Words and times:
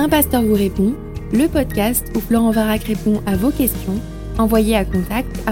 Un 0.00 0.08
pasteur 0.08 0.42
vous 0.42 0.54
répond, 0.54 0.94
le 1.32 1.48
podcast 1.48 2.06
où 2.14 2.20
Florent 2.20 2.52
Varac 2.52 2.84
répond 2.84 3.20
à 3.26 3.34
vos 3.36 3.50
questions, 3.50 4.00
envoyez 4.38 4.76
à 4.76 4.84
contact 4.84 5.42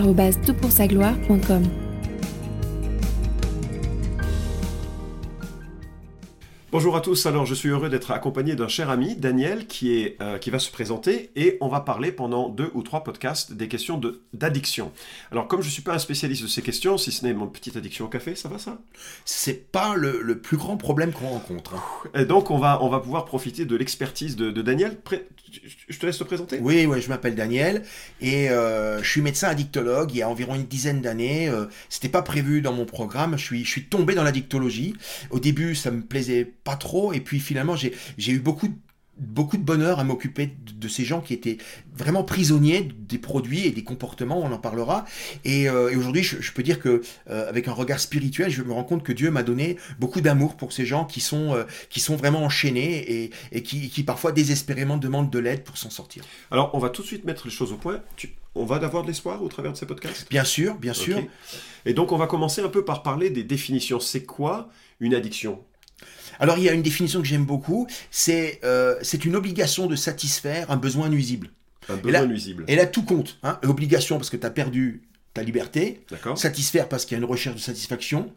gloire.com 0.86 1.64
Bonjour 6.76 6.94
à 6.94 7.00
tous, 7.00 7.24
alors 7.24 7.46
je 7.46 7.54
suis 7.54 7.70
heureux 7.70 7.88
d'être 7.88 8.10
accompagné 8.10 8.54
d'un 8.54 8.68
cher 8.68 8.90
ami, 8.90 9.16
Daniel, 9.16 9.66
qui, 9.66 9.98
est, 9.98 10.20
euh, 10.20 10.36
qui 10.36 10.50
va 10.50 10.58
se 10.58 10.70
présenter 10.70 11.30
et 11.34 11.56
on 11.62 11.68
va 11.68 11.80
parler 11.80 12.12
pendant 12.12 12.50
deux 12.50 12.70
ou 12.74 12.82
trois 12.82 13.02
podcasts 13.02 13.54
des 13.54 13.66
questions 13.66 13.98
d'addiction. 14.34 14.92
Alors 15.32 15.48
comme 15.48 15.62
je 15.62 15.68
ne 15.68 15.72
suis 15.72 15.80
pas 15.80 15.94
un 15.94 15.98
spécialiste 15.98 16.42
de 16.42 16.48
ces 16.48 16.60
questions, 16.60 16.98
si 16.98 17.12
ce 17.12 17.24
n'est 17.24 17.32
mon 17.32 17.46
petite 17.46 17.78
addiction 17.78 18.04
au 18.04 18.08
café, 18.08 18.36
ça 18.36 18.50
va 18.50 18.58
ça? 18.58 18.76
C'est 19.24 19.72
pas 19.72 19.94
le, 19.94 20.38
plus 20.38 20.58
grand 20.58 20.76
problème 20.76 21.12
qu'on 21.12 21.28
rencontre. 21.28 21.76
Hein. 21.76 22.10
Et 22.14 22.26
donc 22.26 22.50
on 22.50 22.58
va, 22.58 22.82
on 22.82 22.90
va 22.90 23.00
pouvoir 23.00 23.24
profiter 23.24 23.64
de 23.64 23.74
l'expertise 23.74 24.36
de, 24.36 24.50
Daniel. 24.50 24.98
je 25.88 25.98
te 25.98 26.04
laisse 26.04 26.18
te 26.18 26.24
présenter 26.24 26.58
Oui, 26.60 26.84
ouais, 26.84 27.00
je 27.00 27.08
m'appelle 27.08 27.36
Daniel 27.36 27.84
et 28.20 28.50
euh, 28.50 29.02
je 29.02 29.08
suis 29.08 29.22
médecin 29.22 29.48
addictologue 29.48 30.10
il 30.12 30.18
y 30.18 30.22
a 30.22 30.28
environ 30.28 30.54
une 30.54 30.66
dizaine 30.66 31.00
d'années. 31.00 31.48
Euh, 31.48 31.64
C'était 31.88 32.10
pas 32.10 32.20
prévu 32.20 32.60
dans 32.60 32.74
mon 32.74 32.84
programme, 32.84 33.38
je 33.38 33.44
suis, 33.44 33.64
je 33.64 33.70
suis 33.70 33.84
tombé 33.86 34.14
dans 34.14 34.24
l'addictologie. 34.24 34.94
Au 35.30 35.40
début 35.40 35.74
ça 35.74 35.90
me 35.90 36.02
plaisait 36.02 36.52
pas 36.66 36.76
trop. 36.76 37.12
Et 37.12 37.20
puis 37.20 37.40
finalement, 37.40 37.76
j'ai 37.76 38.32
eu 38.32 38.40
beaucoup 38.40 38.68
beaucoup 39.18 39.56
de 39.56 39.62
bonheur 39.62 39.98
à 39.98 40.04
m'occuper 40.04 40.50
de, 40.74 40.88
ces 40.88 41.04
gens 41.04 41.20
qui 41.22 41.32
étaient 41.32 41.56
vraiment 41.94 42.22
prisonniers 42.22 42.82
des 42.82 43.18
produits 43.18 43.66
et 43.66 43.70
des 43.70 43.82
comportements, 43.82 44.38
on 44.38 44.52
en 44.52 44.58
parlera. 44.58 45.06
Et, 45.44 45.68
euh, 45.68 45.96
aujourd'hui, 45.96 46.22
je, 46.22 46.52
peux 46.52 46.62
dire 46.62 46.78
que 46.78 47.00
euh, 47.30 47.48
avec 47.48 47.66
un 47.66 47.72
regard 47.72 47.98
spirituel, 47.98 48.50
je 48.50 48.62
me 48.62 48.72
rends 48.72 48.84
compte 48.84 49.02
que 49.02 49.12
Dieu 49.12 49.30
m'a 49.30 49.42
donné 49.42 49.78
beaucoup 49.98 50.20
d'amour 50.20 50.56
pour 50.56 50.72
ces 50.72 50.84
gens 50.84 51.06
qui 51.06 51.20
sont, 51.20 51.54
euh, 51.54 51.64
qui 51.88 52.00
sont 52.00 52.14
vraiment 52.14 52.44
enchaînés 52.44 53.32
et, 53.52 53.62
qui, 53.62 53.88
qui, 53.88 54.02
parfois 54.02 54.32
désespérément 54.32 54.98
demandent 54.98 55.30
de 55.30 55.38
l'aide 55.38 55.64
pour 55.64 55.78
s'en 55.78 55.90
sortir. 55.90 56.22
Alors, 56.50 56.70
on 56.74 56.78
va 56.78 56.90
tout 56.90 57.00
de 57.02 57.06
suite 57.06 57.24
mettre 57.24 57.46
les 57.46 57.52
choses 57.52 57.72
au 57.72 57.76
point. 57.76 58.02
on 58.54 58.66
va 58.66 58.76
avoir 58.76 59.02
de 59.02 59.08
l'espoir 59.08 59.42
au 59.42 59.48
travers 59.48 59.72
de 59.72 59.78
ces 59.78 59.86
podcasts? 59.86 60.28
Bien 60.28 60.44
sûr, 60.44 60.74
bien 60.74 60.92
sûr. 60.92 61.22
Et 61.86 61.94
donc, 61.94 62.12
on 62.12 62.18
va 62.18 62.26
commencer 62.26 62.60
un 62.60 62.68
peu 62.68 62.84
par 62.84 63.02
parler 63.02 63.30
des 63.30 63.44
définitions. 63.44 63.98
C'est 63.98 64.24
quoi 64.24 64.68
une 65.00 65.14
addiction? 65.14 65.64
Alors 66.38 66.58
il 66.58 66.64
y 66.64 66.68
a 66.68 66.72
une 66.72 66.82
définition 66.82 67.20
que 67.20 67.26
j'aime 67.26 67.44
beaucoup, 67.44 67.86
c'est 68.10 68.60
euh, 68.64 69.00
une 69.24 69.36
obligation 69.36 69.86
de 69.86 69.96
satisfaire 69.96 70.70
un 70.70 70.76
besoin 70.76 71.08
nuisible. 71.08 71.50
Un 71.88 71.96
besoin 71.96 72.26
nuisible. 72.26 72.64
Et 72.68 72.76
là 72.76 72.86
tout 72.86 73.02
compte. 73.02 73.38
Hein. 73.42 73.58
Obligation 73.64 74.16
parce 74.16 74.30
que 74.30 74.36
tu 74.36 74.46
as 74.46 74.50
perdu 74.50 75.02
ta 75.34 75.42
liberté. 75.42 76.04
Satisfaire 76.36 76.88
parce 76.88 77.04
qu'il 77.04 77.16
y 77.16 77.20
a 77.20 77.22
une 77.22 77.30
recherche 77.30 77.56
de 77.56 77.60
satisfaction. 77.60 78.32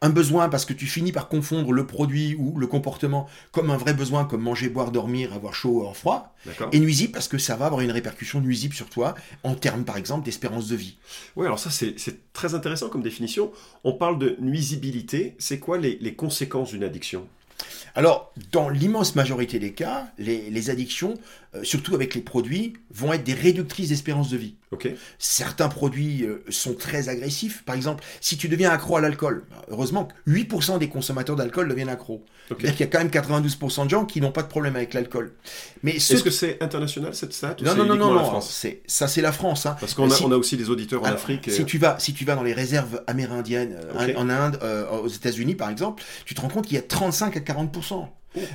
Un 0.00 0.10
besoin 0.10 0.48
parce 0.48 0.64
que 0.64 0.72
tu 0.72 0.86
finis 0.86 1.12
par 1.12 1.28
confondre 1.28 1.72
le 1.72 1.86
produit 1.86 2.34
ou 2.34 2.58
le 2.58 2.66
comportement 2.66 3.28
comme 3.52 3.70
un 3.70 3.76
vrai 3.76 3.94
besoin, 3.94 4.24
comme 4.24 4.42
manger, 4.42 4.68
boire, 4.68 4.90
dormir, 4.90 5.32
avoir 5.32 5.54
chaud 5.54 5.88
ou 5.88 5.94
froid. 5.94 6.34
Et 6.72 6.80
nuisible 6.80 7.12
parce 7.12 7.28
que 7.28 7.38
ça 7.38 7.56
va 7.56 7.66
avoir 7.66 7.80
une 7.82 7.92
répercussion 7.92 8.40
nuisible 8.40 8.74
sur 8.74 8.88
toi 8.88 9.14
en 9.44 9.54
termes, 9.54 9.84
par 9.84 9.96
exemple, 9.96 10.24
d'espérance 10.24 10.68
de 10.68 10.76
vie. 10.76 10.96
Oui, 11.36 11.46
alors 11.46 11.58
ça, 11.58 11.70
c'est 11.70 12.32
très 12.32 12.54
intéressant 12.54 12.88
comme 12.88 13.02
définition. 13.02 13.52
On 13.84 13.92
parle 13.92 14.18
de 14.18 14.36
nuisibilité. 14.40 15.36
C'est 15.38 15.58
quoi 15.58 15.78
les 15.78 16.14
conséquences 16.14 16.70
d'une 16.70 16.84
addiction? 16.84 17.28
Alors, 17.94 18.32
dans 18.52 18.68
l'immense 18.68 19.14
majorité 19.14 19.58
des 19.58 19.72
cas, 19.72 20.06
les, 20.18 20.70
addictions, 20.70 21.14
euh, 21.54 21.62
surtout 21.62 21.94
avec 21.94 22.14
les 22.14 22.22
produits, 22.22 22.74
vont 22.90 23.12
être 23.12 23.24
des 23.24 23.34
réductrices 23.34 23.90
d'espérance 23.90 24.30
de 24.30 24.36
vie. 24.36 24.54
Certains 25.18 25.68
produits 25.68 26.24
euh, 26.24 26.42
sont 26.48 26.74
très 26.74 27.10
agressifs. 27.10 27.62
Par 27.64 27.74
exemple, 27.74 28.02
si 28.20 28.38
tu 28.38 28.48
deviens 28.48 28.70
accro 28.70 28.96
à 28.96 29.00
l'alcool, 29.00 29.44
heureusement 29.68 30.06
que 30.06 30.30
8% 30.30 30.78
des 30.78 30.88
consommateurs 30.88 31.36
d'alcool 31.36 31.68
deviennent 31.68 31.90
accros. 31.90 32.24
C'est-à-dire 32.48 32.72
qu'il 32.72 32.80
y 32.80 32.88
a 32.88 32.92
quand 32.92 32.98
même 32.98 33.08
92% 33.08 33.84
de 33.84 33.90
gens 33.90 34.04
qui 34.04 34.20
n'ont 34.20 34.32
pas 34.32 34.42
de 34.42 34.48
problème 34.48 34.76
avec 34.76 34.94
l'alcool. 34.94 35.32
Mais 35.82 35.96
Est-ce 35.96 36.22
que 36.22 36.30
c'est 36.30 36.62
international 36.62 37.14
cette 37.14 37.32
stat 37.32 37.56
Non, 37.62 37.74
non, 37.74 37.84
non, 37.84 37.96
non, 37.96 38.14
non. 38.14 38.40
Ça, 38.40 39.08
c'est 39.08 39.20
la 39.20 39.32
France. 39.32 39.66
Hein. 39.66 39.76
Parce 39.78 39.94
qu'on 39.94 40.10
a, 40.10 40.22
on 40.22 40.32
a 40.32 40.36
aussi 40.36 40.56
des 40.56 40.70
auditeurs 40.70 41.02
en 41.02 41.06
Afrique. 41.06 41.50
Si, 41.50 41.64
tu 41.64 41.78
vas, 41.78 41.98
si 41.98 42.14
tu 42.14 42.24
vas 42.24 42.34
dans 42.34 42.42
les 42.42 42.52
réserves 42.52 43.02
amérindiennes, 43.06 43.76
euh, 43.96 44.14
en 44.16 44.28
Inde, 44.28 44.58
aux 45.02 45.08
États-Unis 45.08 45.54
par 45.54 45.70
exemple, 45.70 46.02
tu 46.24 46.34
te 46.34 46.40
rends 46.40 46.48
compte 46.48 46.66
qu'il 46.66 46.76
y 46.76 46.80
a 46.80 46.82
35 46.82 47.36
à 47.36 47.40
40% 47.40 47.81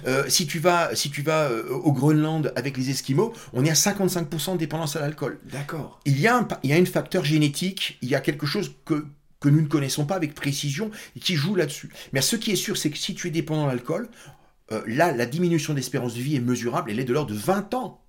euh, 0.08 0.24
si 0.28 0.48
tu 0.48 0.60
vas, 0.60 0.96
si 0.96 1.12
tu 1.12 1.22
vas 1.22 1.50
euh, 1.50 1.70
au 1.70 1.92
Groenland 1.92 2.52
avec 2.56 2.78
les 2.78 2.90
Esquimaux, 2.90 3.34
on 3.54 3.64
est 3.64 3.70
à 3.70 3.74
55% 3.74 4.54
de 4.54 4.58
dépendance 4.58 4.96
à 4.96 5.02
l'alcool. 5.02 5.40
D'accord. 5.52 6.00
Il 6.06 6.20
y 6.20 6.28
a 6.28 6.38
un, 6.38 6.48
il 6.64 6.70
y 6.70 6.74
a 6.74 6.78
un 6.78 6.86
facteur 6.86 7.24
génétique, 7.24 7.98
il 8.02 8.10
y 8.10 8.16
a 8.16 8.20
quelque 8.20 8.46
chose 8.46 8.74
que 8.86 9.06
que 9.40 9.50
nous 9.50 9.62
ne 9.62 9.68
connaissons 9.68 10.06
pas 10.06 10.16
avec 10.16 10.34
précision 10.34 10.90
et 11.16 11.20
qui 11.20 11.36
joue 11.36 11.56
là-dessus. 11.56 11.92
Mais 12.12 12.22
ce 12.22 12.36
qui 12.36 12.52
est 12.52 12.56
sûr, 12.56 12.78
c'est 12.78 12.90
que 12.90 12.98
si 12.98 13.14
tu 13.14 13.28
es 13.28 13.30
dépendant 13.30 13.66
à 13.66 13.68
l'alcool, 13.68 14.10
euh, 14.72 14.82
là, 14.88 15.12
la 15.12 15.26
diminution 15.26 15.74
d'espérance 15.74 16.16
de 16.16 16.22
vie 16.22 16.36
est 16.36 16.42
mesurable, 16.42 16.92
elle 16.92 17.00
est 17.00 17.06
de 17.06 17.14
l'ordre 17.14 17.32
de 17.32 17.38
20 17.38 17.74
ans. 17.76 18.02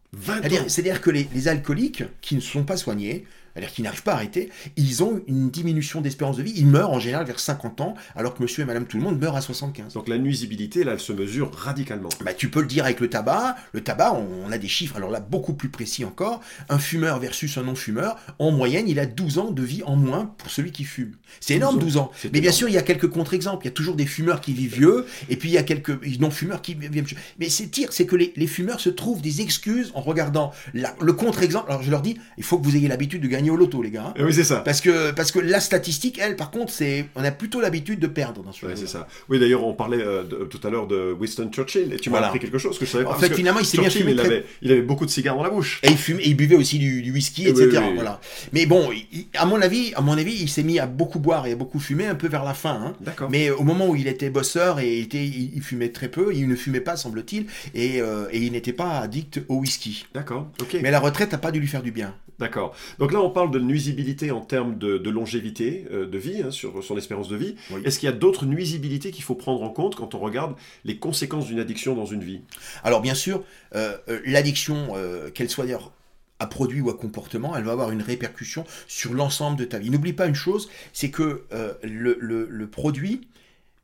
C'est-à-dire 0.69 1.03
que 1.03 1.11
les, 1.11 1.29
les, 1.35 1.49
alcooliques 1.49 2.03
qui 2.23 2.35
ne 2.35 2.41
sont 2.41 2.65
pas 2.65 2.79
soignés, 2.79 3.27
c'est-à-dire 3.59 3.75
qu'ils 3.75 3.85
n'arrivent 3.85 4.03
pas 4.05 4.13
à 4.13 4.15
arrêter, 4.15 4.51
ils 4.77 5.03
ont 5.03 5.21
une 5.27 5.51
diminution 5.51 6.01
d'espérance 6.01 6.37
de 6.37 6.45
vie. 6.45 6.53
Ils 6.55 6.67
meurent 6.67 6.93
en 6.93 7.01
général 7.01 7.27
vers 7.27 7.41
50 7.41 7.81
ans, 7.81 7.95
alors 8.15 8.35
que 8.35 8.43
monsieur 8.43 8.63
et 8.63 8.67
madame 8.67 8.87
tout 8.87 8.99
le 8.99 9.03
monde 9.03 9.19
meurent 9.19 9.35
à 9.35 9.41
75. 9.41 9.95
Donc 9.95 10.07
la 10.07 10.17
nuisibilité, 10.17 10.85
là, 10.85 10.93
elle 10.93 11.01
se 11.01 11.13
mesure 11.13 11.53
radicalement. 11.53 12.09
Bah, 12.25 12.35
tu 12.35 12.51
peux 12.51 12.61
le 12.61 12.69
dire 12.69 12.85
avec 12.85 13.01
le 13.01 13.11
tabac. 13.11 13.57
Le 13.73 13.81
tabac, 13.81 14.13
on 14.13 14.53
a 14.53 14.59
des 14.59 14.69
chiffres, 14.69 14.97
alors 14.97 15.11
là, 15.11 15.19
beaucoup 15.19 15.55
plus 15.55 15.71
précis 15.71 16.05
encore. 16.05 16.41
Un 16.69 16.79
fumeur 16.79 17.19
versus 17.19 17.59
un 17.59 17.65
non-fumeur, 17.65 18.17
en 18.39 18.53
moyenne, 18.53 18.89
il 18.89 19.01
a 19.01 19.07
12 19.07 19.39
ans 19.39 19.51
de 19.51 19.63
vie 19.63 19.83
en 19.83 19.97
moins 19.97 20.33
pour 20.39 20.51
celui 20.51 20.71
qui 20.71 20.85
fume. 20.85 21.17
C'est 21.41 21.55
énorme, 21.55 21.81
12 21.81 21.97
ans. 21.97 22.13
Mais 22.33 22.41
bien 22.41 22.53
sûr, 22.53 22.69
il 22.69 22.75
y 22.75 22.79
a 22.79 22.83
quelques 22.83 23.09
contre-exemples. 23.09 23.65
Il 23.65 23.71
y 23.71 23.73
a 23.73 23.75
toujours 23.75 23.97
des 23.97 24.07
fumeurs 24.07 24.41
qui 24.41 24.53
vivent 24.53 24.77
vieux, 24.77 25.07
et 25.29 25.37
puis 25.37 25.49
il 25.49 25.53
y 25.53 25.59
a 25.59 25.65
quelques 25.65 25.99
non-fumeurs 26.21 26.63
qui 26.63 26.75
vivent. 26.75 27.13
Mais 27.41 27.49
c'est 27.49 27.67
tir, 27.67 27.93
c'est 27.93 28.07
que 28.07 28.15
les, 28.15 28.47
fumeurs 28.47 28.79
se 28.79 28.89
trouvent 28.89 29.21
des 29.21 29.41
excuses 29.41 29.91
en 29.95 30.01
regardant 30.01 30.53
le 30.75 31.13
contre-exemple. 31.13 31.71
Alors 31.71 31.83
je 31.83 31.91
leur 31.91 32.03
dis, 32.03 32.17
il 32.37 32.45
faut 32.45 32.57
que 32.59 32.65
vous 32.65 32.77
ayez 32.77 32.87
l'habitude 32.87 33.21
de 33.21 33.27
gagner 33.27 33.48
au 33.51 33.57
loto, 33.57 33.83
les 33.83 33.91
gars. 33.91 34.07
Hein. 34.09 34.15
Eh 34.17 34.25
oui, 34.25 34.33
c'est 34.33 34.45
ça. 34.45 34.61
Parce 34.61 34.81
que, 34.81 35.11
parce 35.13 35.33
que 35.33 35.39
la 35.39 35.61
statistique, 35.61 36.19
elle, 36.23 36.37
par 36.37 36.51
contre, 36.51 36.73
c'est, 36.73 37.07
on 37.15 37.25
a 37.25 37.31
plutôt 37.31 37.61
l'habitude 37.61 38.01
de 38.01 38.07
perdre 38.07 38.43
dans 38.43 38.53
ce 38.53 38.67
ouais, 38.67 38.77
c'est 38.77 38.89
ça. 38.89 39.07
Oui, 39.29 39.39
d'ailleurs, 39.39 39.65
on 39.65 39.75
parlait 39.75 40.01
euh, 40.01 40.25
tout 40.25 40.61
à 40.67 40.71
l'heure 40.71 40.87
de 40.87 41.13
Winston 41.19 41.51
Churchill, 41.53 41.93
et 41.93 41.97
tu 41.97 42.11
m'as 42.11 42.21
appris 42.21 42.39
quelque 42.39 42.59
chose 42.59 42.79
que 42.79 42.87
je 42.87 42.91
savais 42.91 43.05
pas. 43.05 43.11
En 43.11 43.15
fait, 43.15 43.35
finalement, 43.35 43.61
il 43.61 43.67
s'est 43.67 43.79
bien 43.79 43.91
fumé. 43.91 44.13
Il, 44.13 44.21
avait, 44.21 44.45
il 44.63 44.73
avait 44.73 44.83
beaucoup 44.83 45.07
de 45.07 45.11
cigares 45.11 45.37
dans 45.37 45.43
la 45.43 45.51
bouche. 45.51 45.81
Et 45.83 45.89
il, 45.89 45.97
fumait, 45.97 46.23
il 46.25 46.37
buvait 46.37 46.57
aussi 46.57 46.79
du, 46.79 47.11
whisky, 47.11 47.49
etc. 47.49 47.81
voilà. 47.95 48.21
Mais 48.53 48.67
bon, 48.67 48.91
à 49.35 49.47
mon 49.47 49.61
avis, 49.61 49.93
à 49.95 50.01
mon 50.01 50.17
avis, 50.19 50.37
il 50.41 50.49
s'est 50.49 50.63
mis 50.63 50.79
à 50.79 50.87
beaucoup 50.87 51.19
boire 51.19 51.47
et 51.47 51.53
à 51.53 51.57
beaucoup 51.57 51.81
fumer 51.81 52.07
un 52.07 52.15
peu 52.15 52.29
vers 52.29 52.45
la 52.45 52.55
fin. 52.55 52.75
Hein. 52.75 52.95
D'accord. 53.01 53.31
Mais 53.31 53.51
au 53.51 53.63
moment 53.63 53.89
où 53.89 53.97
il 53.97 54.09
était 54.09 54.31
bosseur 54.31 54.81
et 54.81 55.01
était, 55.01 55.25
il, 55.25 55.63
fumait 55.63 55.91
très 55.91 56.09
peu, 56.09 56.35
il 56.35 56.49
ne 56.49 56.57
fumait 56.57 56.81
pas, 56.81 56.97
semble-t-il, 56.97 57.47
et, 57.75 58.01
euh, 58.01 58.27
et 58.31 58.39
il 58.39 58.53
n'était 58.53 58.73
pas 58.73 58.99
addict 58.99 59.41
au 59.49 59.57
whisky. 59.57 60.07
D'accord. 60.15 60.49
Ok. 60.61 60.77
Mais 60.83 60.91
la 60.91 61.01
retraite 61.01 61.33
n'a 61.33 61.39
pas 61.39 61.51
dû 61.51 61.61
lui 61.61 61.67
faire 61.67 61.83
du 61.83 61.93
bien. 61.93 62.15
D'accord. 62.39 62.75
Donc 63.01 63.13
là, 63.13 63.21
on 63.21 63.31
parle 63.31 63.51
de 63.51 63.59
nuisibilité 63.59 64.31
en 64.31 64.41
termes 64.41 64.79
de, 64.79 65.11
longévité 65.11 65.87
euh, 65.91 66.07
de 66.07 66.19
vie, 66.19 66.43
hein, 66.43 66.51
sur 66.51 66.85
son 66.85 66.97
espérance 66.97 67.29
de 67.29 67.37
vie. 67.37 67.57
Est-ce 67.85 67.99
qu'il 67.99 68.07
y 68.09 68.13
a 68.13 68.15
d'autres 68.15 68.47
nuisibilités 68.47 69.11
qu'il 69.11 69.25
faut 69.25 69.35
prendre 69.35 69.63
en 69.63 69.71
compte 69.71 69.97
quand 69.97 70.15
on 70.15 70.19
regarde 70.19 70.55
les 70.85 70.99
conséquences 70.99 71.47
d'une 71.47 71.59
addiction 71.59 71.97
dans 71.97 72.07
une 72.07 72.23
vie? 72.23 72.43
Alors 72.85 73.01
bien 73.01 73.15
sûr, 73.15 73.43
euh, 73.75 73.97
euh, 74.09 74.21
l'addiction, 74.25 74.93
qu'elle 75.35 75.51
soit 75.51 75.65
d'ailleurs 75.65 75.93
à 76.39 76.47
produit 76.47 76.81
ou 76.81 76.91
à 76.91 76.97
comportement, 76.97 77.57
elle 77.57 77.65
va 77.65 77.73
avoir 77.73 77.91
une 77.91 78.03
répercussion 78.03 78.65
sur 78.87 79.13
l'ensemble 79.15 79.57
de 79.57 79.65
ta 79.65 79.79
vie. 79.79 79.91
N'oublie 79.91 80.13
pas 80.13 80.27
une 80.27 80.35
chose, 80.35 80.71
c'est 80.93 81.11
que 81.11 81.45
le, 81.83 82.17
le 82.21 82.67
produit, 82.69 83.23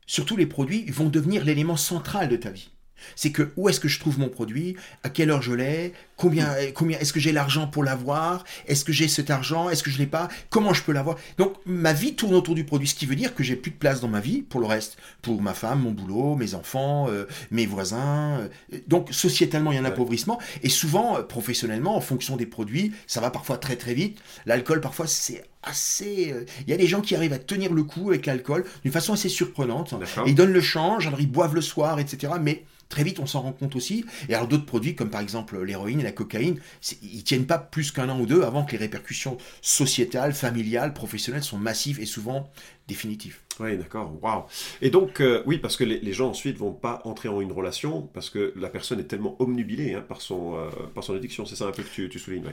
surtout 0.05 0.37
les 0.37 0.45
produits, 0.45 0.85
vont 0.89 1.09
devenir 1.09 1.43
l'élément 1.43 1.77
central 1.77 2.29
de 2.29 2.37
ta 2.37 2.51
vie. 2.51 2.69
C'est 3.15 3.31
que 3.31 3.51
où 3.55 3.69
est-ce 3.69 3.79
que 3.79 3.87
je 3.87 3.99
trouve 3.99 4.19
mon 4.19 4.29
produit, 4.29 4.75
à 5.03 5.09
quelle 5.09 5.29
heure 5.29 5.41
je 5.41 5.53
l'ai, 5.53 5.93
combien, 6.17 6.55
combien 6.73 6.99
est-ce 6.99 7.13
que 7.13 7.19
j'ai 7.19 7.31
l'argent 7.31 7.67
pour 7.67 7.83
l'avoir, 7.83 8.43
est-ce 8.67 8.85
que 8.85 8.93
j'ai 8.93 9.07
cet 9.07 9.29
argent, 9.29 9.69
est-ce 9.69 9.83
que 9.83 9.89
je 9.89 9.97
l'ai 9.97 10.07
pas, 10.07 10.29
comment 10.49 10.73
je 10.73 10.83
peux 10.83 10.91
l'avoir? 10.91 11.17
Donc 11.37 11.55
ma 11.65 11.93
vie 11.93 12.15
tourne 12.15 12.35
autour 12.35 12.55
du 12.55 12.63
produit, 12.63 12.87
ce 12.87 12.95
qui 12.95 13.05
veut 13.05 13.15
dire 13.15 13.35
que 13.35 13.43
j'ai 13.43 13.55
plus 13.55 13.71
de 13.71 13.77
place 13.77 14.01
dans 14.01 14.07
ma 14.07 14.19
vie 14.19 14.41
pour 14.41 14.59
le 14.59 14.67
reste, 14.67 14.97
pour 15.21 15.41
ma 15.41 15.53
femme, 15.53 15.81
mon 15.81 15.91
boulot, 15.91 16.35
mes 16.35 16.53
enfants, 16.55 17.07
euh, 17.09 17.25
mes 17.51 17.65
voisins. 17.65 18.39
Euh, 18.39 18.79
donc 18.87 19.13
sociétalement 19.13 19.71
il 19.71 19.75
y 19.75 19.77
a 19.77 19.81
un 19.81 19.85
appauvrissement 19.85 20.39
et 20.63 20.69
souvent 20.69 21.17
euh, 21.17 21.21
professionnellement 21.21 21.95
en 21.95 22.01
fonction 22.01 22.37
des 22.37 22.45
produits, 22.45 22.93
ça 23.07 23.21
va 23.21 23.29
parfois 23.29 23.57
très 23.57 23.75
très 23.75 23.93
vite. 23.93 24.19
L'alcool 24.45 24.81
parfois 24.81 25.07
c'est 25.07 25.43
assez. 25.63 26.33
Il 26.61 26.69
y 26.69 26.73
a 26.73 26.77
des 26.77 26.87
gens 26.87 27.01
qui 27.01 27.15
arrivent 27.15 27.33
à 27.33 27.39
tenir 27.39 27.73
le 27.73 27.83
coup 27.83 28.09
avec 28.09 28.25
l'alcool 28.27 28.65
d'une 28.83 28.91
façon 28.91 29.13
assez 29.13 29.29
surprenante. 29.29 29.95
ils 30.27 30.35
donnent 30.35 30.53
le 30.53 30.61
change, 30.61 31.07
alors 31.07 31.19
ils 31.19 31.31
boivent 31.31 31.55
le 31.55 31.61
soir, 31.61 31.99
etc. 31.99 32.33
Mais 32.39 32.63
Très 32.89 33.03
vite, 33.03 33.19
on 33.19 33.25
s'en 33.25 33.41
rend 33.41 33.51
compte 33.51 33.75
aussi. 33.75 34.05
Et 34.29 34.35
alors 34.35 34.47
d'autres 34.47 34.65
produits, 34.65 34.95
comme 34.95 35.09
par 35.09 35.21
exemple 35.21 35.61
l'héroïne 35.61 35.99
la 36.05 36.11
cocaïne, 36.11 36.59
ils 37.01 37.23
tiennent 37.23 37.45
pas 37.45 37.57
plus 37.57 37.91
qu'un 37.91 38.09
an 38.09 38.19
ou 38.19 38.25
deux 38.25 38.43
avant 38.43 38.63
que 38.63 38.71
les 38.71 38.77
répercussions 38.77 39.37
sociétales, 39.61 40.33
familiales, 40.33 40.93
professionnelles 40.93 41.43
sont 41.43 41.57
massives 41.57 41.99
et 41.99 42.05
souvent 42.05 42.49
définitives. 42.87 43.39
Oui, 43.59 43.77
d'accord. 43.77 44.47
Et 44.81 44.89
donc, 44.89 45.21
euh, 45.21 45.41
oui, 45.45 45.57
parce 45.57 45.77
que 45.77 45.83
les, 45.83 46.13
gens 46.13 46.29
ensuite 46.29 46.57
vont 46.57 46.73
pas 46.73 47.01
entrer 47.05 47.29
en 47.29 47.39
une 47.41 47.51
relation 47.51 48.01
parce 48.13 48.29
que 48.29 48.53
la 48.55 48.69
personne 48.69 48.99
est 48.99 49.05
tellement 49.05 49.35
omnubilée 49.39 49.93
hein, 49.93 50.03
par, 50.07 50.21
son, 50.21 50.55
euh, 50.55 50.69
par 50.93 51.03
son 51.03 51.15
addiction. 51.15 51.45
C'est 51.45 51.55
ça 51.55 51.65
un 51.65 51.71
peu 51.71 51.83
que 51.83 52.07
tu, 52.07 52.19
soulignes. 52.19 52.43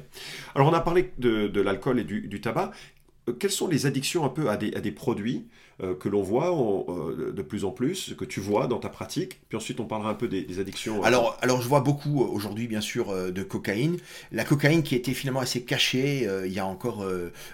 Alors, 0.54 0.68
on 0.68 0.72
a 0.72 0.80
parlé 0.80 1.12
de, 1.18 1.60
l'alcool 1.60 1.98
et 1.98 2.04
du, 2.04 2.22
du 2.22 2.40
tabac. 2.40 2.72
Euh, 3.28 3.32
quelles 3.32 3.50
sont 3.50 3.68
les 3.68 3.86
addictions 3.86 4.24
un 4.24 4.28
peu 4.28 4.48
à 4.48 4.56
des, 4.56 4.74
à 4.74 4.80
des 4.80 4.92
produits 4.92 5.46
euh, 5.82 5.94
que 5.94 6.08
l'on 6.08 6.22
voit 6.22 6.52
euh, 6.52 7.32
de 7.32 7.42
plus 7.42 7.64
en 7.64 7.70
plus, 7.70 8.14
que 8.16 8.24
tu 8.24 8.38
vois 8.38 8.68
dans 8.68 8.78
ta 8.78 8.88
pratique. 8.88 9.40
Puis 9.48 9.56
ensuite, 9.56 9.80
on 9.80 9.84
parlera 9.84 10.10
un 10.10 10.14
peu 10.14 10.28
des, 10.28 10.60
addictions. 10.60 11.02
Alors, 11.02 11.36
alors, 11.42 11.60
je 11.60 11.68
vois 11.68 11.80
beaucoup 11.80 12.20
aujourd'hui, 12.20 12.68
bien 12.68 12.80
sûr, 12.80 13.12
de 13.32 13.42
cocaïne. 13.42 13.96
La 14.30 14.44
cocaïne 14.44 14.82
qui 14.82 14.94
était 14.94 15.14
finalement 15.14 15.40
assez 15.40 15.62
cachée 15.62 16.28
il 16.44 16.52
y 16.52 16.58
a 16.58 16.66
encore 16.66 17.06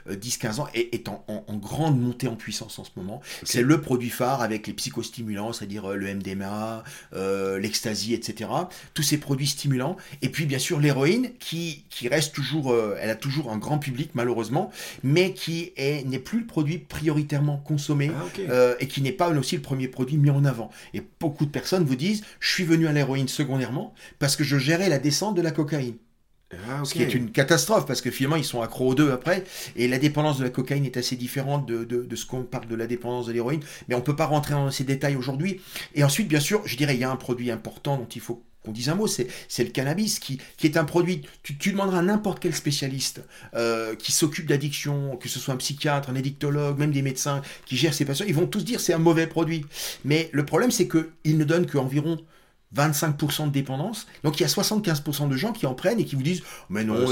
10-15 0.09 0.61
ans 0.61 0.69
est, 0.75 0.95
est 0.95 1.09
en, 1.09 1.23
grande 1.51 2.01
montée 2.01 2.29
en 2.29 2.35
puissance 2.35 2.79
en 2.79 2.85
ce 2.85 2.91
moment. 2.97 3.21
C'est 3.45 3.63
le 3.63 3.81
produit 3.81 4.11
phare 4.11 4.43
avec 4.43 4.67
les 4.67 4.73
psychostimulants, 4.73 5.53
c'est-à-dire 5.53 5.95
le 5.95 6.15
MDMA, 6.15 6.83
l'ecstasy, 7.13 8.15
etc. 8.15 8.51
Tous 8.95 9.03
ces 9.03 9.19
produits 9.19 9.47
stimulants. 9.47 9.97
Et 10.23 10.29
puis, 10.29 10.47
bien 10.47 10.59
sûr, 10.59 10.81
l'héroïne 10.81 11.31
qui, 11.39 11.85
qui 11.89 12.09
reste 12.09 12.35
toujours, 12.35 12.75
elle 13.01 13.11
a 13.11 13.17
toujours 13.17 13.51
un 13.53 13.59
grand 13.59 13.79
public, 13.79 14.11
malheureusement, 14.15 14.71
mais 15.03 15.33
qui 15.33 15.73
n'est 15.79 16.19
plus 16.19 16.41
le 16.41 16.47
produit 16.47 16.79
prioritairement 16.79 17.59
consommé 17.59 18.11
ah, 18.15 18.18
euh, 18.49 18.75
et 18.81 18.88
qui 18.88 19.03
n'est 19.03 19.12
pas 19.12 19.31
aussi 19.31 19.56
le 19.56 19.62
premier 19.62 19.88
produit 19.88 20.17
mis 20.17 20.31
en 20.31 20.44
avant. 20.44 20.70
Et 20.94 21.03
beaucoup 21.20 21.47
de 21.47 21.50
personnes 21.50 21.85
vous 21.85 21.97
disent, 21.97 22.25
je 22.41 22.50
suis 22.50 22.65
venu 22.65 22.87
à 22.87 22.93
l'héroïne 22.93 23.29
secondairement 23.29 23.94
parce 24.19 24.37
que 24.37 24.44
je 24.44 24.59
gérais 24.59 24.88
la 24.88 24.99
descente 24.99 25.37
de 25.37 25.43
la 25.43 25.50
cocaïne. 25.50 25.97
Ah, 26.50 26.82
Ce 26.82 26.94
qui 26.94 27.03
est 27.03 27.15
une 27.15 27.31
catastrophe 27.31 27.85
parce 27.85 28.00
que 28.00 28.11
finalement 28.11 28.37
ils 28.37 28.44
sont 28.44 28.62
accros 28.62 28.88
aux 28.88 28.94
deux 28.94 29.11
après. 29.12 29.44
Et 29.76 29.87
la 29.87 29.99
dépendance 29.99 30.38
de 30.38 30.44
la 30.44 30.50
cocaïne 30.50 30.87
est 30.87 30.97
assez 30.97 31.15
différente 31.15 31.67
de, 31.67 31.85
de 31.85 32.17
ce 32.17 32.25
qu'on 32.25 32.43
parle 32.43 32.67
de 32.69 32.75
la 32.75 32.87
dépendance 32.87 33.26
de 33.26 33.32
l'héroïne. 33.32 33.61
Mais 33.88 33.94
on 33.94 33.99
ne 33.99 34.03
peut 34.05 34.17
pas 34.17 34.25
rentrer 34.26 34.55
dans 34.55 34.71
ces 34.71 34.85
détails 34.85 35.17
aujourd'hui. 35.17 35.61
Et 35.94 36.05
ensuite 36.05 36.26
bien 36.29 36.41
sûr 36.41 36.62
je 36.64 36.76
dirais 36.76 36.94
il 36.94 37.00
y 37.00 37.05
a 37.05 37.11
un 37.11 37.17
produit 37.17 37.50
important 37.50 37.99
dont 37.99 38.09
il 38.09 38.23
faut 38.23 38.43
on 38.69 38.73
dit 38.73 38.88
un 38.91 38.94
mot, 38.94 39.06
c'est 39.06 39.29
le 39.59 39.70
cannabis 39.70 40.19
qui, 40.19 40.38
est 40.62 40.76
un 40.76 40.85
produit. 40.85 41.23
Tu, 41.43 41.55
demanderas 41.55 41.99
à 41.99 42.03
n'importe 42.03 42.41
quel 42.41 42.55
spécialiste 42.55 43.23
euh, 43.55 43.94
qui 43.94 44.12
s'occupe 44.12 44.47
d'addiction, 44.47 45.17
que 45.17 45.29
ce 45.29 45.38
soit 45.38 45.55
un 45.55 45.56
psychiatre, 45.56 46.11
un 46.11 46.15
édictologue, 46.15 46.79
même 46.79 46.93
des 46.93 47.03
médecins 47.03 47.43
qui 47.67 47.76
gèrent 47.76 47.94
ces 47.94 48.05
patients, 48.05 48.26
ils 48.29 48.35
vont 48.35 48.47
tous 48.47 48.65
dire 48.65 48.81
c'est 48.81 48.93
un 48.93 48.99
mauvais 48.99 49.26
produit. 49.26 49.65
Mais 50.05 50.29
le 50.32 50.44
problème, 50.44 50.70
c'est 50.70 50.87
qu'ils 50.87 51.38
ne 51.38 51.44
donnent 51.44 51.67
qu'environ 51.67 52.19
25% 52.76 53.47
de 53.47 53.50
dépendance. 53.50 54.06
Donc 54.23 54.38
il 54.38 54.43
y 54.43 54.47
a 54.47 54.49
75% 54.49 55.29
de 55.29 55.37
gens 55.37 55.53
qui 55.53 55.67
en 55.67 55.75
prennent 55.75 56.00
et 56.00 56.05
qui 56.05 56.17
vous 56.17 56.23
disent 56.23 56.43
Mais 56.69 56.85
non, 56.85 57.06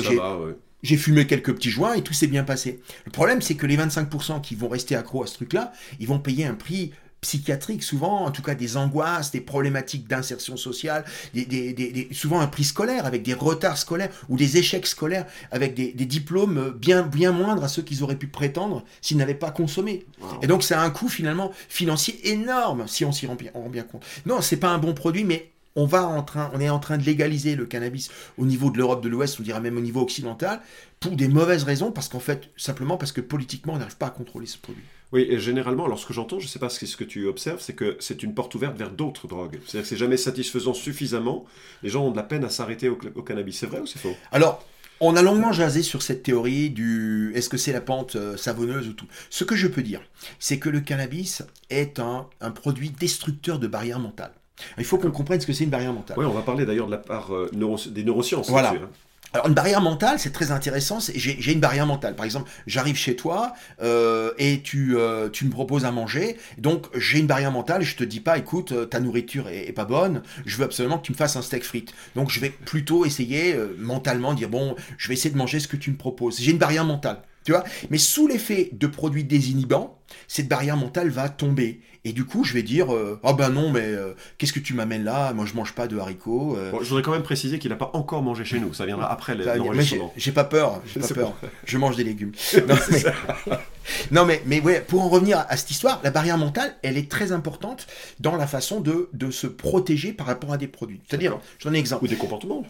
j'ai 0.82 0.96
fumé 0.96 1.26
quelques 1.26 1.54
petits 1.54 1.70
joints 1.70 1.94
et 1.94 2.02
tout 2.02 2.12
s'est 2.12 2.26
bien 2.26 2.44
passé. 2.44 2.80
Le 3.06 3.10
problème, 3.10 3.40
c'est 3.40 3.54
que 3.54 3.66
les 3.66 3.76
25% 3.76 4.40
qui 4.40 4.54
vont 4.54 4.68
rester 4.68 4.94
accros 4.94 5.22
à 5.22 5.26
ce 5.26 5.34
truc-là, 5.34 5.72
ils 5.98 6.06
vont 6.06 6.18
payer 6.18 6.44
un 6.44 6.54
prix 6.54 6.92
psychiatriques, 7.26 7.82
souvent, 7.82 8.24
en 8.24 8.30
tout 8.30 8.42
cas 8.42 8.54
des 8.54 8.76
angoisses, 8.76 9.32
des 9.32 9.40
problématiques 9.40 10.06
d'insertion 10.06 10.56
sociale, 10.56 11.04
des, 11.34 12.08
souvent 12.12 12.40
un 12.40 12.46
prix 12.46 12.62
scolaire, 12.62 13.04
avec 13.04 13.22
des 13.22 13.34
retards 13.34 13.78
scolaires 13.78 14.10
ou 14.28 14.36
des 14.36 14.58
échecs 14.58 14.86
scolaires, 14.86 15.26
avec 15.50 15.74
des, 15.74 15.92
diplômes 15.92 16.70
bien, 16.70 17.02
bien 17.02 17.32
moindres 17.32 17.64
à 17.64 17.68
ceux 17.68 17.82
qu'ils 17.82 18.04
auraient 18.04 18.16
pu 18.16 18.28
prétendre 18.28 18.84
s'ils 19.00 19.16
n'avaient 19.16 19.34
pas 19.34 19.50
consommé. 19.50 20.06
Et 20.40 20.46
donc, 20.46 20.62
ça 20.62 20.80
a 20.80 20.84
un 20.84 20.90
coût 20.90 21.08
finalement 21.08 21.50
financier 21.68 22.30
énorme 22.30 22.86
si 22.86 23.04
on 23.04 23.10
s'y 23.10 23.26
rend, 23.26 23.34
bien, 23.34 23.50
rend 23.54 23.68
bien 23.68 23.82
compte. 23.82 24.04
Non, 24.24 24.40
c'est 24.40 24.56
pas 24.56 24.70
un 24.70 24.78
bon 24.78 24.94
produit, 24.94 25.24
mais 25.24 25.50
on, 25.74 25.84
va 25.84 26.06
en 26.06 26.22
train, 26.22 26.50
on 26.54 26.60
est 26.60 26.70
en 26.70 26.78
train 26.78 26.96
de 26.96 27.02
légaliser 27.02 27.56
le 27.56 27.66
cannabis 27.66 28.10
au 28.38 28.46
niveau 28.46 28.70
de 28.70 28.78
l'Europe 28.78 29.02
de 29.02 29.08
l'Ouest, 29.08 29.38
on 29.40 29.42
dirait 29.42 29.60
même 29.60 29.76
au 29.76 29.80
niveau 29.80 30.00
occidental, 30.00 30.60
pour 31.00 31.12
des 31.12 31.28
mauvaises 31.28 31.64
raisons, 31.64 31.90
parce 31.90 32.08
qu'en 32.08 32.20
fait, 32.20 32.50
simplement 32.56 32.96
parce 32.96 33.12
que 33.12 33.20
politiquement, 33.20 33.74
on 33.74 33.78
n'arrive 33.78 33.96
pas 33.96 34.06
à 34.06 34.10
contrôler 34.10 34.46
ce 34.46 34.58
produit. 34.58 34.84
Oui, 35.12 35.26
et 35.28 35.38
généralement, 35.38 35.86
lorsque 35.86 36.12
j'entends, 36.12 36.40
je 36.40 36.46
ne 36.46 36.48
sais 36.48 36.58
pas 36.58 36.68
ce 36.68 36.96
que 36.96 37.04
tu 37.04 37.26
observes, 37.26 37.60
c'est 37.60 37.74
que 37.74 37.96
c'est 38.00 38.22
une 38.22 38.34
porte 38.34 38.54
ouverte 38.54 38.76
vers 38.76 38.90
d'autres 38.90 39.28
drogues. 39.28 39.60
C'est-à-dire 39.64 39.82
que 39.82 39.88
c'est 39.88 39.96
jamais 39.96 40.16
satisfaisant 40.16 40.74
suffisamment. 40.74 41.44
Les 41.82 41.88
gens 41.88 42.04
ont 42.04 42.10
de 42.10 42.16
la 42.16 42.24
peine 42.24 42.44
à 42.44 42.48
s'arrêter 42.48 42.88
au, 42.88 42.96
cannabis. 42.96 43.58
C'est 43.58 43.66
vrai 43.66 43.80
ou 43.80 43.86
c'est 43.86 44.00
faux? 44.00 44.14
Alors, 44.32 44.64
on 45.00 45.14
a 45.14 45.22
longuement 45.22 45.52
jasé 45.52 45.82
sur 45.82 46.02
cette 46.02 46.22
théorie 46.24 46.70
du 46.70 47.32
est-ce 47.34 47.48
que 47.48 47.56
c'est 47.56 47.72
la 47.72 47.80
pente 47.80 48.16
euh, 48.16 48.36
savonneuse 48.36 48.88
ou 48.88 48.94
tout. 48.94 49.06
Ce 49.30 49.44
que 49.44 49.54
je 49.54 49.68
peux 49.68 49.82
dire, 49.82 50.00
c'est 50.40 50.58
que 50.58 50.68
le 50.68 50.80
cannabis 50.80 51.42
est 51.70 52.00
un, 52.00 52.28
produit 52.54 52.90
destructeur 52.90 53.58
de 53.58 53.68
barrières 53.68 54.00
mentales. 54.00 54.32
Il 54.78 54.84
faut 54.84 54.98
qu'on 54.98 55.10
comprenne 55.10 55.40
ce 55.40 55.46
que 55.46 55.52
c'est 55.52 55.64
une 55.64 55.70
barrière 55.70 55.92
mentale. 55.92 56.18
Oui, 56.18 56.24
on 56.24 56.32
va 56.32 56.40
parler 56.40 56.64
d'ailleurs 56.64 56.86
de 56.86 56.92
la 56.92 56.98
part 56.98 57.32
euh, 57.32 57.50
des 57.90 58.04
neurosciences. 58.04 58.48
Voilà. 58.48 58.72
Hein. 58.72 58.88
Alors 59.32 59.48
une 59.48 59.54
barrière 59.54 59.80
mentale, 59.80 60.18
c'est 60.18 60.32
très 60.32 60.50
intéressant. 60.50 60.98
J'ai 61.14 61.52
une 61.52 61.60
barrière 61.60 61.86
mentale. 61.86 62.14
Par 62.14 62.24
exemple, 62.24 62.50
j'arrive 62.66 62.96
chez 62.96 63.16
toi 63.16 63.52
euh, 63.82 64.32
et 64.38 64.62
tu, 64.62 64.96
euh, 64.96 65.28
tu 65.28 65.44
me 65.44 65.50
proposes 65.50 65.84
à 65.84 65.90
manger. 65.90 66.36
Donc 66.58 66.86
j'ai 66.94 67.18
une 67.18 67.26
barrière 67.26 67.52
mentale 67.52 67.82
je 67.82 67.96
te 67.96 68.04
dis 68.04 68.20
pas, 68.20 68.38
écoute, 68.38 68.72
euh, 68.72 68.86
ta 68.86 69.00
nourriture 69.00 69.48
est, 69.48 69.72
pas 69.72 69.84
bonne. 69.84 70.22
Je 70.46 70.56
veux 70.56 70.64
absolument 70.64 70.98
que 70.98 71.04
tu 71.04 71.12
me 71.12 71.16
fasses 71.16 71.36
un 71.36 71.42
steak 71.42 71.64
frites. 71.64 71.92
Donc 72.14 72.30
je 72.30 72.40
vais 72.40 72.50
plutôt 72.50 73.04
essayer 73.04 73.56
mentalement 73.78 74.32
dire 74.32 74.48
bon, 74.48 74.74
je 74.96 75.08
vais 75.08 75.14
essayer 75.14 75.30
de 75.30 75.38
manger 75.38 75.60
ce 75.60 75.68
que 75.68 75.76
tu 75.76 75.90
me 75.90 75.96
proposes. 75.96 76.40
J'ai 76.40 76.52
une 76.52 76.58
barrière 76.58 76.84
mentale. 76.84 77.20
Tu 77.46 77.52
vois? 77.52 77.62
Mais 77.90 77.98
sous 77.98 78.26
l'effet 78.26 78.70
de 78.72 78.88
produits 78.88 79.22
désinhibants, 79.22 80.00
cette 80.26 80.48
barrière 80.48 80.76
mentale 80.76 81.10
va 81.10 81.28
tomber. 81.28 81.80
Et 82.04 82.12
du 82.12 82.24
coup, 82.24 82.42
je 82.42 82.52
vais 82.52 82.64
dire 82.64 82.92
euh, 82.92 83.20
Ah 83.22 83.34
ben 83.34 83.50
non, 83.50 83.70
mais 83.70 83.84
euh, 83.84 84.14
qu'est-ce 84.36 84.52
que 84.52 84.58
tu 84.58 84.74
m'amènes 84.74 85.04
là? 85.04 85.32
Moi, 85.32 85.46
je 85.46 85.54
mange 85.54 85.72
pas 85.72 85.86
de 85.86 85.96
haricots. 85.96 86.56
Euh. 86.56 86.72
je 86.80 86.88
voudrais 86.88 87.02
quand 87.02 87.12
même 87.12 87.22
préciser 87.22 87.60
qu'il 87.60 87.70
n'a 87.70 87.76
pas 87.76 87.92
encore 87.94 88.22
mangé 88.22 88.44
chez 88.44 88.58
nous. 88.58 88.74
Ça 88.74 88.84
viendra 88.84 89.12
après 89.12 89.36
l'enregistrement. 89.36 90.12
J'ai 90.16 90.32
pas 90.32 90.42
peur. 90.42 90.82
J'ai 90.92 90.98
pas 90.98 91.14
peur. 91.14 91.34
Je 91.64 91.78
mange 91.78 91.94
des 91.94 92.02
légumes. 92.02 92.32
non, 94.10 94.24
mais, 94.24 94.42
mais, 94.44 94.60
ouais, 94.60 94.80
pour 94.80 95.02
en 95.02 95.08
revenir 95.08 95.44
à, 95.48 95.56
cette 95.56 95.70
histoire, 95.70 96.00
la 96.02 96.10
barrière 96.10 96.38
mentale, 96.38 96.74
elle 96.82 96.98
est 96.98 97.08
très 97.08 97.30
importante 97.30 97.86
dans 98.18 98.36
la 98.36 98.48
façon 98.48 98.80
de, 98.80 99.08
de 99.12 99.30
se 99.30 99.46
protéger 99.46 100.12
par 100.12 100.26
rapport 100.26 100.52
à 100.52 100.58
des 100.58 100.66
produits. 100.66 101.00
C'est-à-dire, 101.08 101.38
je 101.58 101.64
donne 101.64 101.76
un 101.76 101.78
exemple. 101.78 102.04
Ou 102.06 102.08
des 102.08 102.16
comportements. 102.16 102.64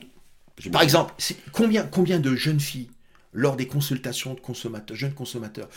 Par 0.70 0.82
exemple, 0.82 1.14
combien, 1.52 1.84
combien 1.84 2.19
de 2.19 2.34
jeunes 2.34 2.61
filles 2.61 2.88
lors 3.36 3.56
des 3.56 3.66
consultations 3.66 4.34
de 4.34 4.40
consommateurs, 4.40 4.96
jeunes 4.96 5.14
consommateurs, 5.14 5.68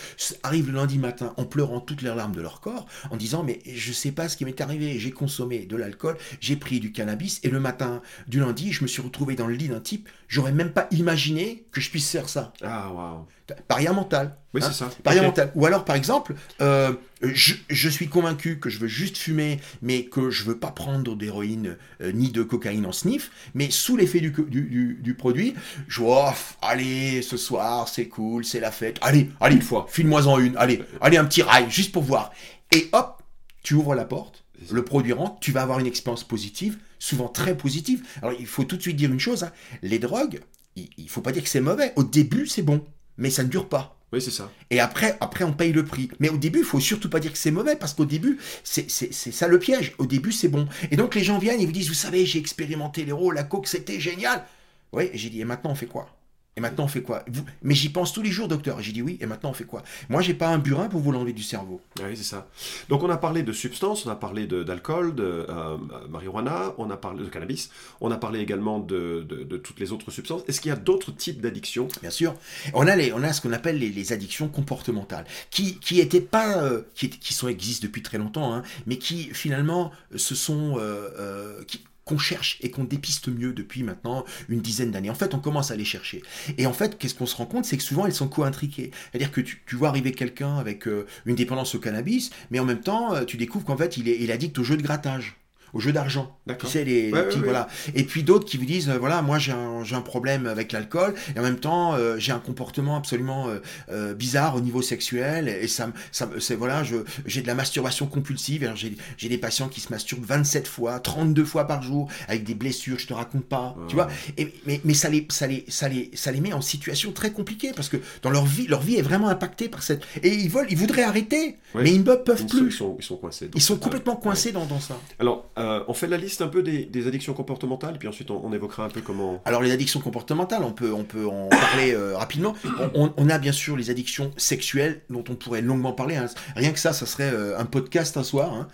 arrivent 0.44 0.68
le 0.68 0.78
lundi 0.78 0.98
matin 0.98 1.34
en 1.38 1.46
pleurant 1.46 1.82
toutes 1.82 2.02
les 2.02 2.10
larmes 2.10 2.36
de 2.36 2.42
leur 2.42 2.62
corps, 2.62 2.88
en 3.12 3.18
disant 3.18 3.44
mais 3.44 3.60
je 3.66 3.92
sais 3.92 4.12
pas 4.12 4.30
ce 4.30 4.38
qui 4.38 4.46
m'est 4.46 4.62
arrivé, 4.62 4.98
j'ai 4.98 5.12
consommé 5.12 5.66
de 5.66 5.76
l'alcool, 5.76 6.18
j'ai 6.40 6.56
pris 6.56 6.80
du 6.80 6.92
cannabis 6.92 7.40
et 7.44 7.50
le 7.50 7.60
matin 7.60 8.02
du 8.28 8.40
lundi, 8.40 8.72
je 8.72 8.82
me 8.82 8.88
suis 8.88 9.02
retrouvé 9.02 9.36
dans 9.36 9.48
le 9.48 9.54
lit 9.54 9.68
d'un 9.68 9.82
type, 9.82 10.10
j'aurais 10.28 10.54
même 10.54 10.72
pas 10.72 10.88
imaginé 10.92 11.66
que 11.72 11.82
je 11.82 11.90
puisse 11.90 12.10
faire 12.10 12.30
ça. 12.30 12.54
Ah 12.64 12.92
waouh. 12.92 13.26
Barrière 13.68 13.94
mentale. 13.94 14.38
Oui, 14.54 14.62
c'est 14.64 14.74
ça. 14.74 14.90
Barrière 15.04 15.24
mentale. 15.24 15.52
Ou 15.54 15.66
alors, 15.66 15.86
par 15.86 15.96
exemple, 15.96 16.34
euh, 16.60 16.94
je, 17.22 17.90
suis 17.90 18.08
convaincu 18.08 18.60
que 18.60 18.70
je 18.70 18.80
veux 18.80 18.88
juste 18.88 19.18
fumer, 19.18 19.60
mais 19.84 20.06
que 20.06 20.32
je 20.32 20.44
veux 20.44 20.58
pas 20.58 20.72
prendre 20.72 21.16
d'héroïne 21.16 21.78
euh, 22.02 22.12
ni 22.12 22.32
de 22.32 22.42
cocaïne 22.42 22.88
en 22.88 22.92
sniff, 22.92 23.30
mais 23.54 23.70
sous 23.70 23.96
l'effet 23.96 24.20
du, 24.20 24.32
du, 24.32 25.14
produit, 25.14 25.54
je 25.88 26.02
vois, 26.02 26.34
allez, 26.64 27.22
ce 27.22 27.38
soir, 27.38 27.88
c'est 27.88 28.08
cool, 28.08 28.44
c'est 28.44 28.60
la 28.60 28.72
fête, 28.72 28.98
allez, 29.02 29.30
allez, 29.40 29.56
une 29.56 29.62
fois, 29.62 29.86
file-moi-en 29.88 30.40
une, 30.40 30.58
allez, 30.58 30.84
allez, 31.00 31.18
un 31.18 31.26
petit 31.26 31.44
rail, 31.44 31.70
juste 31.70 31.92
pour 31.92 32.04
voir. 32.04 32.32
Et 32.72 32.90
hop, 32.92 33.22
tu 33.62 33.76
ouvres 33.76 33.94
la 33.94 34.06
porte, 34.06 34.44
le 34.72 34.84
produit 34.84 35.14
rentre, 35.14 35.40
tu 35.42 35.52
vas 35.52 35.62
avoir 35.62 35.80
une 35.80 35.88
expérience 35.88 36.24
positive, 36.24 36.80
souvent 36.98 37.28
très 37.28 37.56
positive. 37.56 38.04
Alors, 38.24 38.34
il 38.40 38.48
faut 38.48 38.64
tout 38.64 38.78
de 38.78 38.82
suite 38.82 38.96
dire 38.96 39.12
une 39.12 39.20
chose, 39.20 39.44
hein, 39.44 39.52
les 39.84 40.00
drogues, 40.00 40.40
il, 40.76 40.90
il 40.98 41.10
faut 41.10 41.22
pas 41.22 41.32
dire 41.32 41.44
que 41.44 41.50
c'est 41.50 41.62
mauvais. 41.62 41.94
Au 41.96 42.04
début, 42.04 42.48
c'est 42.48 42.64
bon 42.64 42.84
mais 43.20 43.30
ça 43.30 43.44
ne 43.44 43.50
dure 43.50 43.70
pas. 43.70 43.99
Oui, 44.12 44.22
c'est 44.22 44.32
ça. 44.32 44.52
Et 44.72 44.80
après, 44.80 45.18
après, 45.22 45.44
on 45.44 45.54
paye 45.54 45.72
le 45.72 45.86
prix. 45.86 46.10
Mais 46.20 46.30
au 46.30 46.38
début, 46.38 46.60
il 46.60 46.66
faut 46.66 46.80
surtout 46.80 47.10
pas 47.10 47.20
dire 47.20 47.32
que 47.32 47.38
c'est 47.38 47.52
mauvais, 47.52 47.76
parce 47.76 47.94
qu'au 47.94 48.06
début, 48.06 48.40
c'est 48.64 48.90
ça 48.90 49.48
le 49.48 49.60
piège. 49.60 49.94
Au 50.00 50.08
début, 50.08 50.32
c'est 50.32 50.48
bon. 50.48 50.68
Et 50.90 50.96
donc, 50.96 51.14
les 51.16 51.24
gens 51.24 51.38
viennent 51.38 51.62
et 51.62 51.66
vous 51.66 51.72
disent, 51.72 51.90
vous 51.90 51.94
savez, 51.94 52.26
j'ai 52.26 52.40
expérimenté 52.40 53.06
l'héros, 53.06 53.32
la 53.32 53.44
coke, 53.44 53.68
c'était 53.68 54.00
génial. 54.00 54.46
Oui, 54.92 55.12
j'ai 55.14 55.30
dit, 55.30 55.42
et 55.42 55.46
maintenant, 55.46 55.72
on 55.72 55.76
fait 55.76 55.86
quoi? 55.86 56.10
Et 56.58 56.62
maintenant, 56.62 56.84
on 56.84 56.88
fait 56.90 57.02
quoi? 57.02 57.24
Mais 57.62 57.74
j'y 57.74 57.88
pense 57.88 58.12
tous 58.12 58.22
les 58.22 58.32
jours, 58.32 58.50
docteur. 58.50 58.82
J'ai 58.82 58.92
dit 58.92 59.02
oui, 59.02 59.18
et 59.22 59.26
maintenant, 59.26 59.52
on 59.52 59.54
fait 59.54 59.64
quoi? 59.64 59.82
Moi, 60.10 60.22
j'ai 60.22 60.34
pas 60.34 60.50
un 60.50 60.58
burin 60.58 60.90
pour 60.90 61.00
vous 61.00 61.14
l'enlever 61.14 61.32
du 61.32 61.42
cerveau. 61.42 61.80
Ah 62.00 62.04
oui, 62.10 62.18
c'est 62.18 62.24
ça. 62.24 62.50
Donc, 62.90 63.02
on 63.02 63.10
a 63.10 63.16
parlé 63.16 63.44
de 63.44 63.54
substances, 63.54 64.06
on 64.06 64.10
a 64.10 64.16
parlé 64.16 64.46
d'alcool, 64.46 65.16
de, 65.16 65.46
euh, 65.48 65.78
marijuana, 66.10 66.74
on 66.78 66.90
a 66.90 66.98
parlé 66.98 67.24
de 67.24 67.30
cannabis, 67.30 67.70
on 68.02 68.12
a 68.12 68.18
parlé 68.18 68.40
également 68.42 68.80
de, 68.80 69.26
toutes 69.64 69.80
les 69.80 69.94
autres 69.94 70.12
substances. 70.12 70.42
Est-ce 70.50 70.60
qu'il 70.60 70.70
y 70.70 70.74
a 70.74 70.76
d'autres 70.76 71.12
types 71.16 71.40
d'addictions? 71.40 71.88
Bien 72.02 72.12
sûr. 72.12 72.36
On 72.74 72.88
a, 72.88 72.96
les, 72.98 73.14
on 73.14 73.24
a 73.24 73.32
ce 73.32 73.40
qu'on 73.40 73.54
appelle 73.54 73.80
les, 73.80 74.10
addictions 74.12 74.48
comportementales, 74.48 75.26
qui 75.52 75.78
qui 75.80 76.00
étaient 76.00 76.20
pas, 76.20 76.64
euh, 76.64 76.82
qui, 76.96 77.10
qui 77.10 77.34
sont 77.34 77.48
existent 77.48 77.86
depuis 77.86 78.02
très 78.02 78.18
longtemps, 78.18 78.54
hein, 78.54 78.64
mais 78.88 78.98
qui 78.98 79.30
finalement 79.34 79.92
se 80.16 80.36
sont, 80.36 80.76
euh, 80.78 81.64
qui, 81.66 81.84
qu'on 82.10 82.18
cherche 82.18 82.58
et 82.62 82.72
qu'on 82.72 82.86
dépiste 82.86 83.28
mieux 83.28 83.54
depuis 83.54 83.84
maintenant 83.84 84.26
une 84.50 84.62
dizaine 84.62 84.90
d'années. 84.90 85.12
En 85.12 85.16
fait, 85.16 85.36
on 85.36 85.40
commence 85.40 85.70
à 85.70 85.76
les 85.76 85.86
chercher. 85.86 86.24
Et 86.58 86.66
en 86.66 86.74
fait, 86.74 86.98
qu'est-ce 86.98 87.14
qu'on 87.14 87.28
se 87.28 87.36
rend 87.36 87.46
compte 87.46 87.66
C'est 87.66 87.78
que 87.78 87.84
souvent, 87.84 88.08
elles 88.08 88.16
sont 88.16 88.28
co-intriquées. 88.28 88.90
C'est-à-dire 89.12 89.32
que 89.32 89.42
tu, 89.42 89.76
vois 89.76 89.90
arriver 89.90 90.12
quelqu'un 90.12 90.58
avec 90.58 90.88
euh, 90.88 91.06
une 91.28 91.36
dépendance 91.36 91.76
au 91.76 91.80
cannabis, 91.80 92.32
mais 92.50 92.60
en 92.60 92.66
même 92.66 92.82
temps, 92.82 93.14
euh, 93.14 93.26
tu 93.26 93.38
découvres 93.38 93.64
qu'en 93.64 93.78
fait, 93.78 93.98
il 93.98 94.10
est, 94.10 94.30
addict 94.32 94.58
au 94.58 94.64
jeu 94.64 94.76
de 94.76 94.82
grattage 94.82 95.38
au 95.74 95.80
jeu 95.80 95.92
d'argent. 95.92 96.38
Tu 96.60 96.68
sais, 96.68 96.84
les, 96.84 97.08
les 97.08 97.12
Ouais, 97.14 97.20
ouais, 97.20 97.26
petits, 97.28 97.38
ouais. 97.40 97.44
voilà. 97.44 97.68
Et 97.96 98.04
puis 98.04 98.24
d'autres 98.24 98.46
qui 98.46 98.58
vous 98.58 98.66
disent, 98.66 98.90
euh, 98.90 98.98
voilà, 98.98 99.22
moi 99.22 99.38
j'ai 99.40 99.52
un, 99.52 100.02
problème 100.02 100.48
avec 100.48 100.72
l'alcool, 100.72 101.14
et 101.36 101.40
en 101.40 101.44
même 101.44 101.60
temps, 101.60 101.94
euh, 101.96 102.18
j'ai 102.18 102.32
un 102.32 102.40
comportement 102.40 102.96
absolument 102.98 103.48
euh, 103.92 104.14
bizarre 104.14 104.56
au 104.56 104.62
niveau 104.62 104.82
sexuel, 104.82 105.48
et 105.48 105.68
ça, 105.68 105.92
ça, 106.12 106.30
c'est 106.40 106.56
voilà, 106.56 106.84
je, 106.84 106.98
j'ai 107.26 107.42
de 107.42 107.48
la 107.48 107.56
masturbation 107.56 108.08
compulsive, 108.08 108.72
j'ai, 108.76 109.30
des 109.30 109.38
patients 109.38 109.68
qui 109.68 109.82
se 109.82 109.90
masturbent 109.90 110.24
27 110.26 110.68
fois, 110.68 111.00
32 111.00 111.44
fois 111.46 111.66
par 111.66 111.82
jour, 111.84 112.10
avec 112.28 112.44
des 112.44 112.56
blessures, 112.56 112.98
je 113.00 113.08
te 113.08 113.14
raconte 113.14 113.46
pas, 113.46 113.76
tu 113.88 113.96
vois. 113.96 114.08
Et, 114.38 114.54
mais 114.66 114.82
mais 114.86 114.94
ça, 114.94 115.10
les, 115.10 115.28
ça, 115.30 115.48
les, 115.48 115.66
ça, 115.68 115.88
les, 115.90 116.10
ça 116.16 116.32
les 116.32 116.42
met 116.42 116.54
en 116.54 116.62
situation 116.62 117.12
très 117.12 117.32
compliquée, 117.32 117.72
parce 117.76 117.90
que 117.90 117.98
dans 118.22 118.30
leur 118.32 118.46
vie, 118.46 118.68
leur 118.68 118.82
vie 118.82 118.96
est 118.96 119.02
vraiment 119.02 119.28
impactée 119.30 119.70
par 119.70 119.84
cette... 119.84 120.04
Et 120.24 120.30
ils 120.34 120.50
veulent, 120.50 120.68
ils 120.70 120.78
voudraient 120.78 121.04
arrêter, 121.04 121.58
mais 121.76 121.92
ils 121.92 122.00
ne 122.04 122.14
peuvent 122.16 122.38
Ils 122.42 122.48
plus. 122.48 122.72
sont- 122.72 122.96
ils 123.00 123.04
sont 123.06 123.18
coincés. 123.18 123.50
Ils 123.56 123.62
sont 123.62 123.78
complètement 123.78 124.16
coincés 124.16 124.52
dans, 124.52 124.66
dans 124.66 124.80
ça. 124.80 124.98
Alors, 125.20 125.46
euh, 125.60 125.84
on 125.88 125.94
fait 125.94 126.08
la 126.08 126.18
liste 126.18 126.42
un 126.42 126.48
peu 126.48 126.64
des, 126.64 126.86
des 126.86 127.08
addictions 127.08 127.34
comportementales, 127.34 127.98
puis 128.00 128.08
ensuite 128.08 128.32
on, 128.32 128.42
on 128.44 128.54
évoquera 128.54 128.86
un 128.86 128.90
peu 128.90 129.02
comment. 129.02 129.42
Alors 129.46 129.62
les 129.62 129.72
addictions 129.72 130.00
comportementales, 130.00 130.64
on 130.64 130.72
peut, 130.72 130.94
on 130.94 131.04
peut 131.04 131.28
en 131.28 131.48
parler 131.50 131.94
euh, 131.94 132.18
rapidement. 132.18 132.56
On, 132.94 133.30
a 133.30 133.38
bien 133.38 133.52
sûr 133.52 133.76
les 133.78 133.90
addictions 133.90 134.32
sexuelles 134.38 135.02
dont 135.10 135.24
on 135.30 135.36
pourrait 135.36 135.62
longuement 135.62 135.94
parler. 135.94 136.16
hein. 136.16 136.28
Rien 136.56 136.72
que 136.72 136.80
ça, 136.80 136.94
ça 136.94 137.06
serait 137.06 137.32
euh, 137.34 137.58
un 137.60 137.66
podcast 137.66 138.18
un 138.18 138.24
soir. 138.24 138.54
hein. 138.54 138.68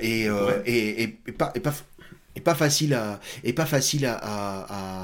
Et, 0.00 0.30
Ouais. 0.30 0.62
et, 0.66 1.02
et- 1.02 1.18
et 1.28 1.32
pas, 1.32 1.52
et 1.54 1.60
pas, 1.60 1.72
et 2.34 2.40
pas 2.40 2.54
facile 2.54 2.94
à, 2.94 3.20
et 3.44 3.52
pas 3.52 3.64
facile 3.66 4.04
à, 4.06 4.14
à, 4.14 4.95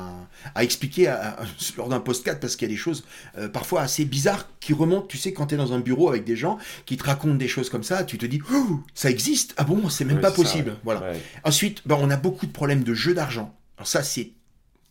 à- 0.54 0.64
expliquer 0.64 1.08
à- 1.08 1.40
à- 1.40 1.44
lors 1.76 1.88
d'un 1.88 2.00
podcast 2.00 2.38
parce 2.40 2.56
qu'il 2.56 2.68
y 2.68 2.70
a 2.70 2.75
des 2.75 2.78
choses 2.80 3.04
euh, 3.38 3.49
parfois 3.49 3.82
assez 3.82 4.04
bizarres 4.04 4.49
qui 4.61 4.72
remontent. 4.72 5.06
Tu 5.06 5.18
sais, 5.18 5.32
quand 5.32 5.46
tu 5.49 5.54
es 5.54 5.58
dans 5.58 5.72
un 5.72 5.80
bureau 5.80 6.08
avec 6.08 6.25
des 6.25 6.37
gens 6.37 6.58
qui 6.87 6.96
te 6.96 7.04
racontent 7.04 7.34
des 7.34 7.49
choses 7.49 7.70
comme 7.70 7.82
ça, 7.84 8.04
tu 8.04 8.18
te 8.18 8.26
dis, 8.26 8.40
Oh, 8.52 8.80
ça 8.94 9.11
existe? 9.11 9.54
Ah 9.56 9.64
bon, 9.64 9.88
c'est 9.88 10.04
même 10.04 10.20
pas 10.20 10.30
ça, 10.30 10.37
possible. 10.37 10.70
ouais. 10.70 10.76
Voilà. 10.84 11.00
Ouais. 11.00 11.20
Ensuite, 11.44 11.82
ben, 11.87 11.96
on 12.00 12.11
a 12.11 12.16
beaucoup 12.16 12.46
de 12.46 12.52
problèmes 12.52 12.82
de 12.84 12.94
jeu 12.94 13.14
d'argent. 13.14 13.54
Alors 13.78 13.87
ça, 13.88 14.02
c'est 14.02 14.30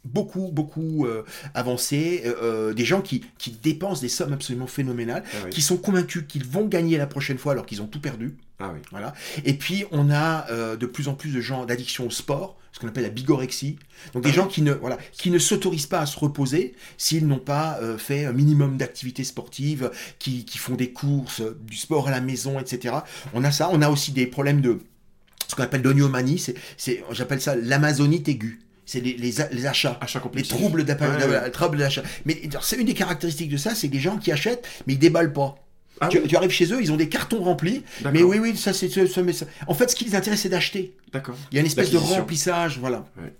beaucoup, 0.05 0.49
beaucoup 0.51 1.05
euh, 1.05 1.23
avancé. 1.53 2.23
Euh, 2.25 2.33
euh, 2.41 2.73
des 2.73 2.85
gens 2.85 3.01
qui, 3.01 3.23
qui 3.37 3.51
dépensent 3.51 4.01
des 4.01 4.09
sommes 4.09 4.33
absolument 4.33 4.67
phénoménales, 4.67 5.23
Ah, 5.33 5.37
oui. 5.45 5.49
qui 5.51 5.61
sont 5.61 5.77
convaincus 5.77 6.23
qu'ils 6.27 6.45
vont 6.45 6.65
gagner 6.65 6.97
la 6.97 7.07
prochaine 7.07 7.37
fois 7.37 7.51
alors 7.53 7.65
qu'ils 7.65 7.81
ont 7.81 7.87
tout 7.87 8.01
perdu. 8.01 8.35
Ah 8.59 8.71
oui. 8.73 8.79
Voilà. 8.91 9.13
Et 9.45 9.53
puis, 9.53 9.85
on 9.91 10.09
a 10.11 10.47
euh, 10.51 10.75
de 10.75 10.85
plus 10.85 11.07
en 11.07 11.13
plus 11.13 11.31
de 11.33 11.41
gens 11.41 11.65
d'addiction 11.65 12.07
au 12.07 12.09
sport, 12.11 12.57
ce 12.71 12.79
qu'on 12.79 12.87
appelle 12.87 13.03
la 13.03 13.09
bigorexie. 13.09 13.77
Donc, 14.13 14.23
des 14.23 14.29
Ah. 14.29 14.33
gens 14.33 14.47
qui 14.47 14.61
ne, 14.61 14.71
voilà, 14.73 14.97
qui 15.13 15.29
ne 15.31 15.39
s'autorisent 15.39 15.87
pas 15.87 15.99
à 16.01 16.05
se 16.05 16.17
reposer 16.17 16.73
s'ils 16.97 17.27
n'ont 17.27 17.39
pas 17.39 17.79
fait 17.97 18.25
un 18.25 18.33
minimum 18.33 18.77
d'activités 18.77 19.23
sportives, 19.23 19.91
qui, 20.19 20.45
qui 20.45 20.57
font 20.57 20.75
des 20.75 20.91
courses, 20.91 21.41
du 21.61 21.75
sport 21.77 22.07
à 22.07 22.11
la 22.11 22.21
maison, 22.21 22.59
etc. 22.59 22.95
On 23.33 23.43
a 23.43 23.51
ça. 23.51 23.69
On 23.71 23.81
a 23.81 23.89
aussi 23.89 24.11
des 24.11 24.25
problèmes 24.27 24.61
de 24.61 24.79
ce 25.47 25.55
qu'on 25.55 25.63
appelle 25.63 25.81
d'oniomanie. 25.81 26.39
C'est, 26.39 26.55
c'est, 26.77 27.03
j'appelle 27.11 27.41
ça 27.41 27.55
l'amazonite 27.55 28.29
aiguë. 28.29 28.59
C'est 28.91 28.99
les, 28.99 29.13
les, 29.13 29.33
les 29.53 29.65
achats. 29.67 29.97
Achat 30.01 30.21
Les 30.33 30.43
troubles 30.43 30.81
Ouais, 30.81 31.77
d'achat. 31.77 32.03
Mais 32.25 32.41
c'est 32.61 32.75
une 32.75 32.85
des 32.85 32.93
caractéristiques 32.93 33.49
de 33.49 33.55
ça, 33.55 33.73
c'est 33.73 33.87
des 33.87 34.01
gens 34.01 34.17
qui 34.17 34.33
achètent, 34.33 34.67
mais 34.85 34.95
ils 34.95 34.99
déballent 34.99 35.31
pas. 35.31 35.55
Ah 36.01 36.09
tu, 36.09 36.19
oui. 36.19 36.27
tu 36.27 36.35
arrives 36.35 36.51
chez 36.51 36.73
eux, 36.73 36.81
ils 36.81 36.91
ont 36.91 36.97
des 36.97 37.07
cartons 37.07 37.41
remplis. 37.41 37.83
Mais 38.11 38.21
oui, 38.21 38.39
oui, 38.39 38.57
ça 38.57 38.73
c'est 38.73 38.89
ça, 38.89 39.21
En 39.67 39.73
fait, 39.73 39.89
ce 39.89 39.95
qui 39.95 40.03
les 40.03 40.15
intéresse, 40.15 40.41
c'est 40.41 40.49
d'acheter. 40.49 40.93
D'accord. 41.13 41.35
Il 41.51 41.55
y 41.55 41.57
a 41.59 41.61
une 41.61 41.67
espèce 41.67 41.89
de 41.89 41.97
remplissage, 41.97 42.79
voilà. 42.79 43.05
Ouais. 43.17 43.31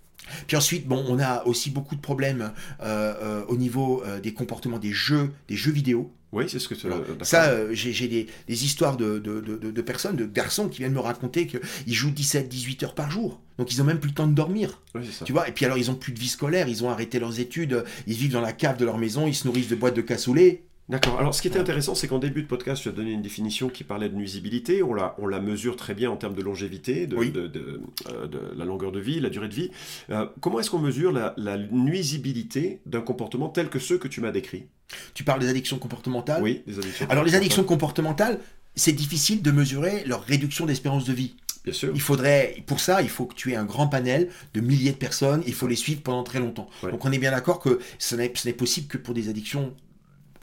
Puis 0.47 0.57
ensuite, 0.57 0.87
bon, 0.87 1.03
on 1.07 1.19
a 1.19 1.43
aussi 1.45 1.69
beaucoup 1.69 1.95
de 1.95 2.01
problèmes 2.01 2.51
euh, 2.81 3.13
euh, 3.21 3.45
au 3.47 3.57
niveau 3.57 4.03
euh, 4.05 4.19
des 4.19 4.33
comportements 4.33 4.79
des 4.79 4.91
jeux, 4.91 5.31
des 5.47 5.55
jeux 5.55 5.71
vidéo. 5.71 6.11
Oui, 6.33 6.45
c'est 6.47 6.59
ce 6.59 6.69
que 6.69 6.75
tu. 6.75 6.87
Alors, 6.87 7.03
ça, 7.23 7.49
euh, 7.49 7.69
j'ai 7.73 8.07
des, 8.07 8.25
des 8.47 8.63
histoires 8.65 8.95
de, 8.95 9.19
de, 9.19 9.41
de- 9.41 9.57
de- 9.57 9.69
de 9.71 9.81
personnes, 9.81 10.15
de 10.15 10.25
garçons 10.25 10.69
qui 10.69 10.77
viennent 10.79 10.93
me 10.93 10.99
raconter 11.01 11.45
qu'ils 11.45 11.93
jouent 11.93 12.11
17-18 12.11 12.85
heures 12.85 12.95
par 12.95 13.11
jour. 13.11 13.41
Donc 13.57 13.73
ils 13.73 13.81
ont 13.81 13.85
même 13.85 13.99
plus 13.99 14.09
le 14.11 14.15
temps 14.15 14.27
de 14.27 14.33
dormir. 14.33 14.81
Oui, 14.95 15.01
ça. 15.11 15.25
Tu 15.25 15.33
vois, 15.33 15.49
et 15.49 15.51
puis 15.51 15.65
alors 15.65 15.77
ils 15.77 15.91
ont 15.91 15.95
plus 15.95 16.13
de 16.13 16.19
vie 16.19 16.29
scolaire, 16.29 16.69
ils 16.69 16.85
ont 16.85 16.89
arrêté 16.89 17.19
leurs 17.19 17.41
études, 17.41 17.83
ils 18.07 18.15
vivent 18.15 18.31
dans 18.31 18.39
la 18.41 18.53
cave 18.53 18.77
de 18.77 18.85
leur 18.85 18.97
maison, 18.97 19.27
ils 19.27 19.35
se 19.35 19.45
nourrissent 19.45 19.67
de 19.67 19.75
boîtes 19.75 19.95
de 19.95 20.01
cassoulet. 20.01 20.63
D'accord. 20.89 21.17
Alors, 21.19 21.33
ce 21.33 21.41
qui 21.41 21.47
était 21.47 21.59
intéressant, 21.59 21.95
c'est 21.95 22.07
qu'en 22.09 22.19
début 22.19 22.41
de 22.41 22.47
podcast, 22.47 22.81
tu 22.81 22.89
as 22.89 22.91
donné 22.91 23.11
une 23.11 23.21
définition 23.21 23.69
qui 23.69 23.85
parlait 23.85 24.09
de 24.09 24.15
nuisibilité. 24.15 24.83
On 24.83 24.93
la, 24.93 25.15
on 25.19 25.27
la 25.27 25.39
mesure 25.39 25.77
très 25.77 25.93
bien 25.93 26.11
en 26.11 26.17
termes 26.17 26.35
de 26.35 26.41
longévité, 26.41 27.07
de, 27.07 27.15
Oui. 27.15 27.31
de, 27.31 27.47
de, 27.47 27.81
euh, 28.09 28.27
de 28.27 28.39
la 28.57 28.65
longueur 28.65 28.91
de 28.91 28.99
vie, 28.99 29.21
la 29.21 29.29
durée 29.29 29.47
de 29.47 29.53
vie. 29.53 29.71
Euh, 30.09 30.25
comment 30.41 30.59
est-ce 30.59 30.69
qu'on 30.69 30.79
mesure 30.79 31.13
la, 31.13 31.33
la 31.37 31.57
nuisibilité 31.57 32.81
d'un 32.85 33.01
comportement 33.01 33.47
tel 33.47 33.69
que 33.69 33.79
ceux 33.79 33.97
que 33.97 34.09
tu 34.09 34.19
m'as 34.19 34.31
décrits? 34.31 34.65
Tu 35.13 35.23
parles 35.23 35.39
des 35.39 35.47
addictions 35.47 35.77
comportementales? 35.79 36.43
Oui, 36.43 36.63
des 36.67 36.77
addictions. 36.79 37.07
Alors 37.09 37.23
les 37.23 37.35
addictions 37.35 37.63
comportementales, 37.63 38.39
c'est 38.75 38.91
difficile 38.91 39.41
de 39.41 39.51
mesurer 39.51 40.03
leur 40.05 40.23
réduction 40.23 40.65
d'espérance 40.65 41.05
de 41.05 41.13
vie. 41.13 41.35
Bien 41.63 41.73
sûr. 41.73 41.91
Il 41.93 42.01
faudrait, 42.01 42.63
pour 42.65 42.79
ça, 42.81 43.01
il 43.01 43.07
faut 43.09 43.25
que 43.25 43.35
tu 43.35 43.51
aies 43.51 43.55
un 43.55 43.65
grand 43.65 43.87
panel 43.87 44.29
de 44.53 44.59
milliers 44.61 44.91
de 44.91 44.97
personnes, 44.97 45.43
il 45.47 45.53
faut 45.53 45.67
les 45.67 45.75
suivre 45.75 46.01
pendant 46.01 46.23
très 46.23 46.39
longtemps. 46.39 46.67
Ouais. 46.83 46.91
Donc 46.91 47.05
on 47.05 47.11
est 47.11 47.19
bien 47.19 47.31
d'accord 47.31 47.59
que 47.59 47.79
ce 47.99 48.15
n'est 48.15 48.31
ce 48.35 48.47
n'est 48.47 48.53
possible 48.53 48.87
que 48.87 48.97
pour 48.97 49.13
des 49.13 49.29
addictions 49.29 49.73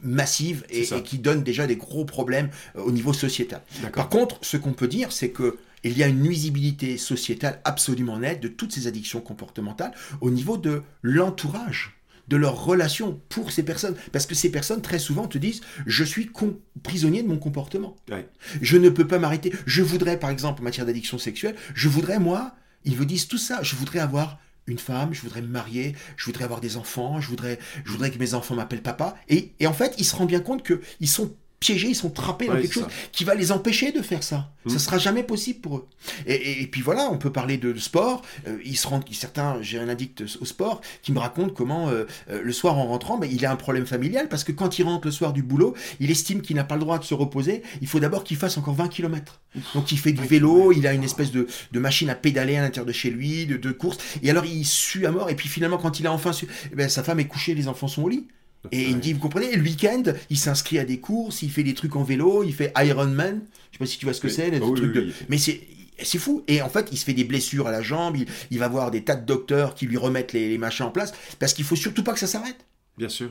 massives 0.03 0.65
et, 0.71 0.85
qui 1.03 1.19
donnent 1.19 1.43
déjà 1.43 1.67
des 1.67 1.77
gros 1.77 2.05
problèmes 2.05 2.51
euh, 2.77 2.83
au 2.83 2.93
niveau 2.93 3.13
sociétal. 3.13 3.63
Par 3.93 4.09
contre, 4.09 4.39
ce 4.43 4.57
qu'on 4.57 4.73
peut 4.73 4.89
dire, 4.89 5.13
c'est 5.13 5.31
que 5.31 5.59
il 5.85 5.97
y 5.97 6.03
a 6.03 6.09
une 6.09 6.23
nuisibilité 6.23 6.99
sociétale 6.99 7.61
absolument 7.65 8.19
nette 8.19 8.41
de 8.41 8.49
toutes 8.49 8.73
ces 8.73 8.89
addictions 8.89 9.21
comportementales 9.21 9.93
au 10.21 10.31
niveau 10.31 10.57
de 10.57 10.83
l'entourage 11.03 11.99
de 12.27 12.37
leurs 12.37 12.63
relations 12.63 13.21
pour 13.29 13.53
ces 13.53 13.63
personnes. 13.63 13.97
Parce 14.13 14.27
que 14.27 14.35
ces 14.35 14.51
personnes, 14.51 14.83
très 14.83 14.99
souvent, 14.99 15.27
te 15.27 15.39
disent 15.39 15.63
Je 15.87 16.05
suis 16.05 16.31
prisonnier 16.83 17.23
de 17.23 17.29
mon 17.29 17.39
comportement. 17.39 17.97
Ouais. 18.11 18.29
Je 18.61 18.77
ne 18.77 18.89
peux 18.91 19.07
pas 19.07 19.19
m'arrêter. 19.19 19.53
Je 19.67 19.83
voudrais, 19.83 20.19
par 20.19 20.31
exemple, 20.31 20.61
en 20.61 20.65
matière 20.65 20.87
d'addiction 20.87 21.19
sexuelle, 21.19 21.57
je 21.75 21.89
voudrais, 21.89 22.19
moi, 22.19 22.55
ils 22.85 22.97
me 22.99 23.07
disent 23.07 23.29
tout 23.29 23.39
ça. 23.39 23.63
Je 23.63 23.77
voudrais 23.77 24.01
avoir 24.01 24.39
une 24.69 24.79
femme, 24.79 25.13
je 25.15 25.23
voudrais 25.23 25.43
me 25.43 25.49
marier, 25.49 25.95
je 26.17 26.25
voudrais 26.25 26.45
avoir 26.45 26.61
des 26.61 26.77
enfants, 26.77 27.21
je 27.21 27.29
voudrais, 27.29 27.59
je 27.85 27.91
voudrais 27.91 28.11
que 28.11 28.19
mes 28.19 28.35
enfants 28.35 28.55
m'appellent 28.55 28.83
papa. 28.83 29.17
Et, 29.29 29.53
en 29.67 29.73
fait, 29.73 29.95
ils 29.99 30.05
se 30.05 30.15
rendent 30.15 30.29
bien 30.29 30.41
compte 30.41 30.65
qu'ils 30.65 31.09
sont 31.09 31.35
piégés, 31.61 31.89
ils 31.89 31.95
sont 31.97 32.11
trappés 32.11 32.47
dans 32.47 32.55
quelque 32.63 32.73
chose 32.75 32.85
ça. 32.85 32.89
qui 33.13 33.25
va 33.25 33.35
les 33.35 33.51
empêcher 33.53 33.91
de 33.93 34.01
faire 34.03 34.23
ça. 34.23 34.51
Mm. 34.65 34.71
Ça 34.71 34.79
sera 34.79 34.99
jamais 34.99 35.23
possible 35.25 35.61
pour 35.61 35.77
eux. 35.79 35.89
Et, 36.27 36.35
et- 36.35 36.63
et 36.63 36.67
puis 36.69 36.83
voilà, 36.83 37.09
on 37.11 37.19
peut 37.19 37.33
parler 37.33 37.57
de, 37.59 37.73
de 37.73 37.79
sport. 37.81 38.23
Euh, 38.47 38.59
ils 38.65 38.77
se 38.77 38.87
rendent, 38.87 39.05
certains, 39.13 39.61
j'ai 39.63 39.79
un 39.79 39.89
addict 39.89 40.23
au 40.41 40.45
sport 40.45 40.81
qui 41.03 41.11
me 41.13 41.19
raconte 41.19 41.55
comment 41.55 41.89
euh, 41.89 42.05
euh, 42.31 42.41
le 42.43 42.53
soir 42.53 42.79
en 42.79 42.87
rentrant, 42.87 43.19
ben, 43.19 43.29
il 43.33 43.45
a 43.45 43.51
un 43.51 43.57
problème 43.57 43.87
familial 43.87 44.29
parce 44.29 44.45
que 44.45 44.53
quand 44.53 44.79
il 44.79 44.85
rentre 44.85 45.07
le 45.07 45.11
soir 45.13 45.33
du 45.33 45.43
boulot, 45.43 45.75
il 46.01 46.11
estime 46.11 46.43
qu'il 46.43 46.57
n'a 46.57 46.65
pas 46.65 46.75
le 46.77 46.81
droit 46.83 46.99
de 46.99 47.05
se 47.05 47.15
reposer. 47.15 47.63
Il 47.81 47.89
faut 47.89 47.99
d'abord 48.01 48.23
qu'il 48.25 48.37
fasse 48.37 48.57
encore 48.59 48.75
20 48.75 48.89
km. 48.89 49.41
Donc 49.75 49.91
il 49.93 49.99
fait 49.99 50.13
du 50.13 50.25
vélo, 50.27 50.73
il 50.73 50.87
a 50.87 50.93
une 50.93 51.03
espèce 51.05 51.33
de, 51.33 51.49
de 51.73 51.79
machine 51.81 52.11
à 52.11 52.15
pédaler 52.15 52.57
à 52.57 52.61
l'intérieur 52.63 52.87
de 52.87 52.93
chez 52.93 53.11
lui, 53.11 53.47
de, 53.47 53.57
de 53.57 53.73
course. 53.73 53.99
Et 54.23 54.31
alors 54.31 54.45
il 54.45 54.65
sue 54.65 55.07
à 55.07 55.11
mort. 55.11 55.29
Et 55.31 55.35
puis 55.35 55.49
finalement, 55.49 55.79
quand 55.79 55.99
il 55.99 56.07
a 56.07 56.13
enfin 56.13 56.33
su, 56.33 56.47
eh 56.71 56.75
ben, 56.77 56.89
sa 56.89 57.03
femme 57.03 57.19
est 57.21 57.27
couchée, 57.27 57.55
les 57.55 57.67
enfants 57.67 57.89
sont 57.89 58.03
au 58.03 58.09
lit. 58.09 58.29
Et 58.73 58.89
il 58.89 58.97
me 58.97 59.01
dit, 59.01 59.13
vous 59.13 59.21
comprenez, 59.21 59.55
le 59.55 59.63
week-end, 59.63 60.03
il 60.31 60.39
s'inscrit 60.39 60.79
à 60.79 60.85
des 60.85 60.99
courses, 60.99 61.43
il 61.43 61.51
fait 61.51 61.63
des 61.63 61.75
trucs 61.75 61.95
en 61.97 62.03
vélo, 62.03 62.43
il 62.45 62.53
fait 62.53 62.73
Ironman. 62.77 63.41
Je 63.71 63.77
sais 63.77 63.79
pas 63.79 63.87
si 63.87 63.99
tu 63.99 64.05
vois 64.05 64.13
ce 64.15 64.21
que 64.21 64.27
Oui. 64.27 64.33
c'est, 64.33 64.51
des 64.51 64.59
Ah 64.61 64.65
oui, 64.67 64.81
de- 64.81 65.01
oui. 65.01 65.13
Mais 65.29 65.39
c'est 65.39 65.61
c'est 66.01 66.19
fou. 66.19 66.45
Et 66.47 66.63
en 66.63 66.69
fait, 66.69 66.89
il 66.93 66.99
se 66.99 67.05
fait 67.05 67.13
des 67.15 67.25
blessures 67.25 67.67
à 67.67 67.73
la 67.73 67.83
jambe, 67.83 68.17
il, 68.17 68.27
il 68.53 68.59
va 68.61 68.69
voir 68.69 68.91
des 68.93 69.03
tas 69.03 69.17
de 69.17 69.27
docteurs 69.27 69.75
qui 69.75 69.87
lui 69.87 69.97
remettent 69.97 70.33
les, 70.33 70.49
les 70.49 70.59
machins 70.59 70.87
en 70.87 70.91
place, 70.91 71.13
parce 71.41 71.55
qu'il 71.55 71.65
faut 71.65 71.75
surtout 71.77 72.05
pas 72.05 72.13
que 72.13 72.21
ça 72.21 72.27
s'arrête. 72.29 72.59
Bien 72.97 73.09
sûr. 73.09 73.31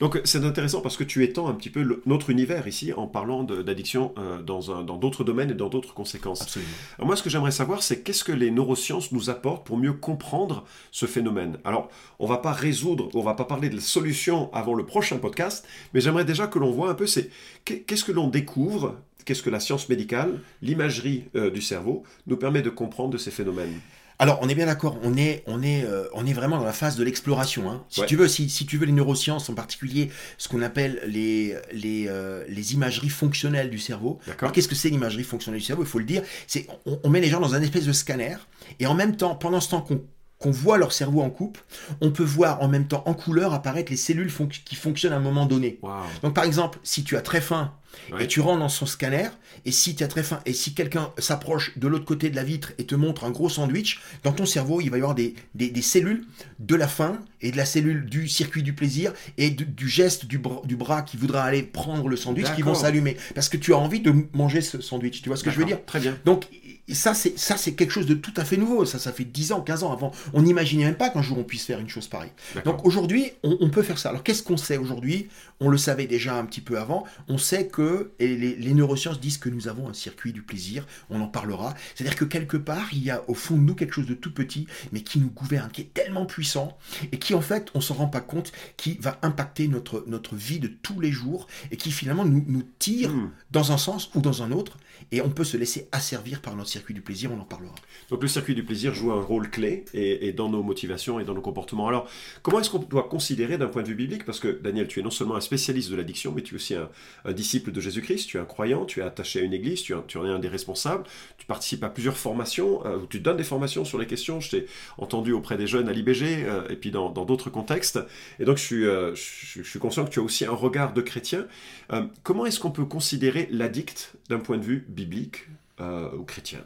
Donc 0.00 0.20
c'est 0.24 0.44
intéressant 0.44 0.80
parce 0.80 0.96
que 0.96 1.04
tu 1.04 1.24
étends 1.24 1.48
un 1.48 1.54
petit 1.54 1.70
peu 1.70 1.82
le- 1.82 2.02
notre 2.06 2.30
univers 2.30 2.68
ici 2.68 2.92
en 2.92 3.06
parlant 3.08 3.42
d'addiction 3.42 4.14
euh, 4.18 4.40
dans 4.42 4.60
d'autres 4.96 5.24
domaines 5.24 5.50
et 5.50 5.54
dans 5.54 5.68
d'autres 5.68 5.92
conséquences. 5.94 6.42
Absolument. 6.42 6.70
Alors 6.98 7.06
moi, 7.08 7.16
ce 7.16 7.22
que 7.22 7.30
j'aimerais 7.30 7.50
savoir, 7.50 7.82
c'est 7.82 8.02
qu'est-ce 8.02 8.22
que 8.22 8.32
les 8.32 8.50
neurosciences 8.50 9.10
nous 9.10 9.28
apportent 9.28 9.66
pour 9.66 9.76
mieux 9.76 9.92
comprendre 9.92 10.64
ce 10.92 11.06
phénomène? 11.06 11.58
Alors, 11.64 11.88
on 12.20 12.26
va 12.26 12.36
pas 12.38 12.52
résoudre, 12.52 13.08
on 13.14 13.22
va 13.22 13.34
pas 13.34 13.44
parler 13.44 13.68
de 13.70 13.74
la 13.76 13.80
solution 13.80 14.52
avant 14.52 14.74
le 14.74 14.86
prochain 14.86 15.18
podcast, 15.18 15.66
mais 15.94 16.00
j'aimerais 16.00 16.24
déjà 16.24 16.46
que 16.46 16.58
l'on 16.60 16.70
voit 16.70 16.90
un 16.90 16.94
peu, 16.94 17.06
c'est 17.06 17.30
qu'est- 17.64 17.80
qu'est-ce 17.80 18.04
que 18.04 18.12
l'on 18.12 18.28
découvre, 18.28 18.96
qu'est-ce 19.24 19.42
que 19.42 19.50
la 19.50 19.60
science 19.60 19.88
médicale, 19.88 20.40
l'imagerie 20.62 21.24
euh, 21.34 21.50
du 21.50 21.60
cerveau 21.60 22.04
nous 22.28 22.36
permet 22.36 22.62
de 22.62 22.70
comprendre 22.70 23.10
de 23.10 23.18
ces 23.18 23.30
phénomènes? 23.32 23.80
Alors, 24.20 24.40
on 24.42 24.48
est 24.48 24.54
bien 24.56 24.66
d'accord, 24.66 24.98
on 25.04 25.16
est, 25.16 25.44
on, 25.46 25.62
est, 25.62 25.84
euh, 25.84 26.08
on 26.12 26.26
est 26.26 26.32
vraiment 26.32 26.58
dans 26.58 26.64
la 26.64 26.72
phase 26.72 26.96
de 26.96 27.04
l'exploration. 27.04 27.70
hein. 27.70 27.84
Si, 27.88 28.00
Ouais. 28.00 28.06
tu 28.06 28.16
veux, 28.16 28.26
si, 28.26 28.50
si 28.50 28.66
tu 28.66 28.76
veux 28.76 28.86
les 28.86 28.92
neurosciences, 28.92 29.48
en 29.48 29.54
particulier 29.54 30.10
ce 30.38 30.48
qu'on 30.48 30.60
appelle 30.62 31.00
les, 31.06 31.56
les, 31.72 32.06
euh, 32.08 32.44
les 32.48 32.74
imageries 32.74 33.10
fonctionnelles 33.10 33.70
du 33.70 33.78
cerveau. 33.78 34.18
Alors, 34.40 34.50
qu'est-ce 34.52 34.66
que 34.68 34.74
c'est 34.74 34.88
l'imagerie 34.90 35.22
fonctionnelle 35.24 35.60
du 35.60 35.66
cerveau? 35.66 35.84
Il 35.84 35.88
faut 35.88 36.00
le 36.00 36.04
dire. 36.04 36.22
C'est 36.48 36.66
on, 36.84 36.98
on 37.04 37.08
met 37.10 37.20
les 37.20 37.28
gens 37.28 37.38
dans 37.40 37.54
un 37.54 37.62
espèce 37.62 37.84
de 37.86 37.92
scanner, 37.92 38.36
et 38.80 38.86
en 38.86 38.94
même 38.94 39.16
temps, 39.16 39.34
pendant 39.36 39.60
ce 39.60 39.70
temps 39.70 39.80
qu'on 39.82 40.02
qu'on 40.40 40.52
voit 40.52 40.78
leur 40.78 40.92
cerveau 40.92 41.20
en 41.22 41.30
coupe, 41.30 41.58
on 42.00 42.12
peut 42.12 42.22
voir 42.22 42.62
en 42.62 42.68
même 42.68 42.86
temps 42.86 43.02
en 43.06 43.14
couleur 43.14 43.54
apparaître 43.54 43.90
les 43.90 43.96
cellules 43.96 44.32
qui 44.64 44.76
fonctionnent 44.76 45.12
à 45.12 45.16
un 45.16 45.20
moment 45.20 45.46
donné. 45.46 45.80
Donc 46.22 46.32
par 46.32 46.44
exemple, 46.44 46.78
si 46.84 47.02
tu 47.02 47.16
as 47.16 47.22
très 47.22 47.40
faim 47.40 47.72
Ouais. 48.12 48.24
Et 48.24 48.26
tu 48.26 48.40
rentres 48.40 48.60
dans 48.60 48.68
son 48.68 48.86
scanner, 48.86 49.28
et 49.66 49.72
si 49.72 49.94
tu 49.94 50.02
as 50.04 50.08
très 50.08 50.22
faim, 50.22 50.40
et 50.46 50.52
si 50.52 50.72
quelqu'un 50.74 51.10
s'approche 51.18 51.76
de 51.78 51.88
l'autre 51.88 52.04
côté 52.06 52.30
de 52.30 52.36
la 52.36 52.44
vitre 52.44 52.72
et 52.78 52.84
te 52.86 52.94
montre 52.94 53.24
un 53.24 53.30
gros 53.30 53.48
sandwich, 53.50 54.00
dans 54.24 54.32
ton 54.32 54.46
cerveau, 54.46 54.80
il 54.80 54.88
va 54.90 54.96
y 54.96 55.00
avoir 55.00 55.14
des, 55.14 55.34
des, 55.54 55.68
des 55.70 55.82
cellules 55.82 56.24
de 56.58 56.74
la 56.74 56.88
faim 56.88 57.18
et 57.40 57.50
de 57.50 57.56
la 57.56 57.64
cellule 57.64 58.06
du 58.06 58.28
circuit 58.28 58.62
du 58.62 58.72
plaisir 58.72 59.12
et 59.36 59.50
du, 59.50 59.64
du 59.66 59.88
geste 59.88 60.24
du, 60.26 60.38
bras- 60.38 60.62
du 60.64 60.76
bras 60.76 61.02
qui 61.02 61.16
voudra 61.16 61.44
aller 61.44 61.62
prendre 61.62 62.08
le 62.08 62.16
sandwich 62.16 62.46
qui 62.56 62.62
vont 62.62 62.74
s'allumer. 62.74 63.16
Parce 63.34 63.48
que 63.48 63.56
tu 63.56 63.72
as 63.74 63.78
envie 63.78 64.00
de 64.00 64.12
manger 64.32 64.60
ce 64.60 64.80
sandwich. 64.80 65.20
Tu 65.22 65.28
vois 65.28 65.36
ce 65.36 65.44
que 65.44 65.50
je 65.50 65.58
veux 65.58 65.64
dire? 65.66 65.84
Très 65.84 66.00
bien. 66.00 66.16
donc 66.24 66.46
ça 66.90 67.12
c'est 67.12 67.38
ça 67.38 67.58
c'est 67.58 67.74
quelque 67.74 67.90
chose 67.92 68.06
de 68.06 68.14
tout 68.14 68.32
à 68.38 68.44
fait 68.46 68.56
nouveau. 68.56 68.86
Ça 68.86 68.98
ça 68.98 69.12
fait 69.12 69.24
10 69.24 69.52
ans, 69.52 69.60
15 69.60 69.82
ans 69.82 69.92
avant. 69.92 70.10
On 70.32 70.42
n'imaginait 70.42 70.84
même 70.86 70.94
pas 70.96 71.10
qu'un 71.10 71.20
jour 71.22 71.38
on 71.38 71.44
puisse 71.44 71.64
faire 71.64 71.78
une 71.80 71.88
chose 71.88 72.08
pareille. 72.08 72.32
Donc 72.64 72.84
aujourd'hui, 72.86 73.30
on, 73.42 73.56
on 73.60 73.68
peut 73.70 73.82
faire 73.82 73.98
ça. 73.98 74.08
Alors 74.08 74.22
qu'est-ce 74.22 74.42
qu'on 74.42 74.56
sait 74.56 74.78
aujourd'hui? 74.78 75.28
On 75.60 75.68
le 75.68 75.76
savait 75.78 76.06
déjà 76.06 76.34
un 76.34 76.44
petit 76.46 76.60
peu 76.62 76.78
avant. 76.78 77.04
On 77.28 77.36
sait 77.38 77.66
que 77.66 77.77
et 78.18 78.36
les, 78.36 78.54
les 78.56 78.74
neurosciences 78.74 79.20
disent 79.20 79.38
que 79.38 79.48
nous 79.48 79.68
avons 79.68 79.88
un 79.88 79.94
circuit 79.94 80.32
du 80.32 80.42
plaisir. 80.42 80.86
On 81.10 81.20
en 81.20 81.28
parlera. 81.28 81.74
C'est-à-dire 81.94 82.16
que 82.16 82.24
quelque 82.24 82.56
part, 82.56 82.88
il 82.92 83.02
y 83.02 83.10
a 83.10 83.24
au 83.28 83.34
fond 83.34 83.56
de 83.56 83.62
nous 83.62 83.74
quelque 83.74 83.94
chose 83.94 84.06
de 84.06 84.14
tout 84.14 84.32
petit, 84.32 84.66
mais 84.92 85.02
qui 85.02 85.18
nous 85.18 85.30
gouverne, 85.30 85.70
qui 85.70 85.82
est 85.82 85.94
tellement 85.94 86.26
puissant 86.26 86.78
et 87.12 87.18
qui 87.18 87.34
en 87.34 87.40
fait, 87.40 87.70
on 87.74 87.80
s'en 87.80 87.94
rend 87.94 88.08
pas 88.08 88.20
compte, 88.20 88.52
qui 88.76 88.98
va 89.00 89.18
impacter 89.22 89.68
notre 89.68 90.04
notre 90.06 90.36
vie 90.36 90.60
de 90.60 90.68
tous 90.68 91.00
les 91.00 91.10
jours 91.10 91.46
et 91.70 91.76
qui 91.76 91.90
finalement 91.90 92.24
nous 92.24 92.44
nous 92.46 92.64
tire 92.78 93.08
Hmm. 93.08 93.30
dans 93.50 93.72
un 93.72 93.78
sens 93.78 94.10
ou 94.14 94.20
dans 94.20 94.42
un 94.42 94.52
autre, 94.52 94.76
et 95.12 95.20
on 95.20 95.30
peut 95.30 95.44
se 95.44 95.56
laisser 95.56 95.88
asservir 95.92 96.40
par 96.40 96.56
notre 96.56 96.68
circuit 96.68 96.94
du 96.94 97.00
plaisir, 97.00 97.30
on 97.32 97.40
en 97.40 97.44
parlera. 97.44 97.74
Donc 98.10 98.22
le 98.22 98.28
circuit 98.28 98.54
du 98.54 98.64
plaisir 98.64 98.94
joue 98.94 99.12
un 99.12 99.20
rôle 99.20 99.50
clé 99.50 99.84
et, 99.94 100.28
et 100.28 100.32
dans 100.32 100.48
nos 100.48 100.62
motivations 100.62 101.20
et 101.20 101.24
dans 101.24 101.34
nos 101.34 101.40
comportements. 101.40 101.88
Alors, 101.88 102.08
comment 102.42 102.60
est-ce 102.60 102.70
qu'on 102.70 102.78
doit 102.78 103.08
considérer 103.08 103.58
d'un 103.58 103.68
point 103.68 103.82
de 103.82 103.88
vue 103.88 103.94
biblique 103.94 104.24
Parce 104.24 104.40
que 104.40 104.48
Daniel, 104.48 104.88
tu 104.88 105.00
es 105.00 105.02
non 105.02 105.10
seulement 105.10 105.36
un 105.36 105.40
spécialiste 105.40 105.90
de 105.90 105.96
l'addiction, 105.96 106.32
mais 106.34 106.42
tu 106.42 106.54
es 106.54 106.56
aussi 106.56 106.74
un, 106.74 106.88
un 107.24 107.32
disciple 107.32 107.67
de 107.70 107.80
Jésus-Christ, 107.80 108.28
tu 108.28 108.36
es 108.36 108.40
un 108.40 108.44
croyant, 108.44 108.84
tu 108.84 109.00
es 109.00 109.02
attaché 109.02 109.40
à 109.40 109.42
une 109.42 109.52
église, 109.52 109.82
tu, 109.82 109.94
en 109.94 110.26
es 110.26 110.30
un 110.30 110.38
des 110.38 110.48
responsables, 110.48 111.04
tu 111.36 111.46
participes 111.46 111.84
à 111.84 111.88
plusieurs 111.88 112.16
formations, 112.16 112.84
euh, 112.86 112.98
où 112.98 113.06
tu 113.06 113.20
donnes 113.20 113.36
des 113.36 113.44
formations 113.44 113.84
sur 113.84 113.98
les 113.98 114.06
questions. 114.06 114.40
Je 114.40 114.50
t'ai 114.50 114.66
entendu 114.96 115.32
auprès 115.32 115.56
des 115.56 115.66
jeunes 115.66 115.88
à 115.88 115.92
l'IBG 115.92 116.44
euh, 116.44 116.68
et 116.68 116.76
puis 116.76 116.90
dans 116.90 117.10
d'autres 117.10 117.50
contextes. 117.50 117.98
Et 118.38 118.44
donc 118.44 118.58
je 118.58 118.62
suis, 118.62 118.86
euh, 118.86 119.14
je, 119.14 119.62
je 119.62 119.68
suis 119.68 119.78
conscient 119.78 120.04
que 120.04 120.10
tu 120.10 120.20
as 120.20 120.22
aussi 120.22 120.44
un 120.44 120.52
regard 120.52 120.92
de 120.92 121.00
chrétien. 121.00 121.46
Euh, 121.92 122.04
comment 122.22 122.46
est-ce 122.46 122.60
qu'on 122.60 122.70
peut 122.70 122.84
considérer 122.84 123.48
l'addict 123.50 124.12
d'un 124.28 124.38
point 124.38 124.58
de 124.58 124.64
vue 124.64 124.84
biblique 124.88 125.46
ou 125.80 126.24
chrétien? 126.24 126.58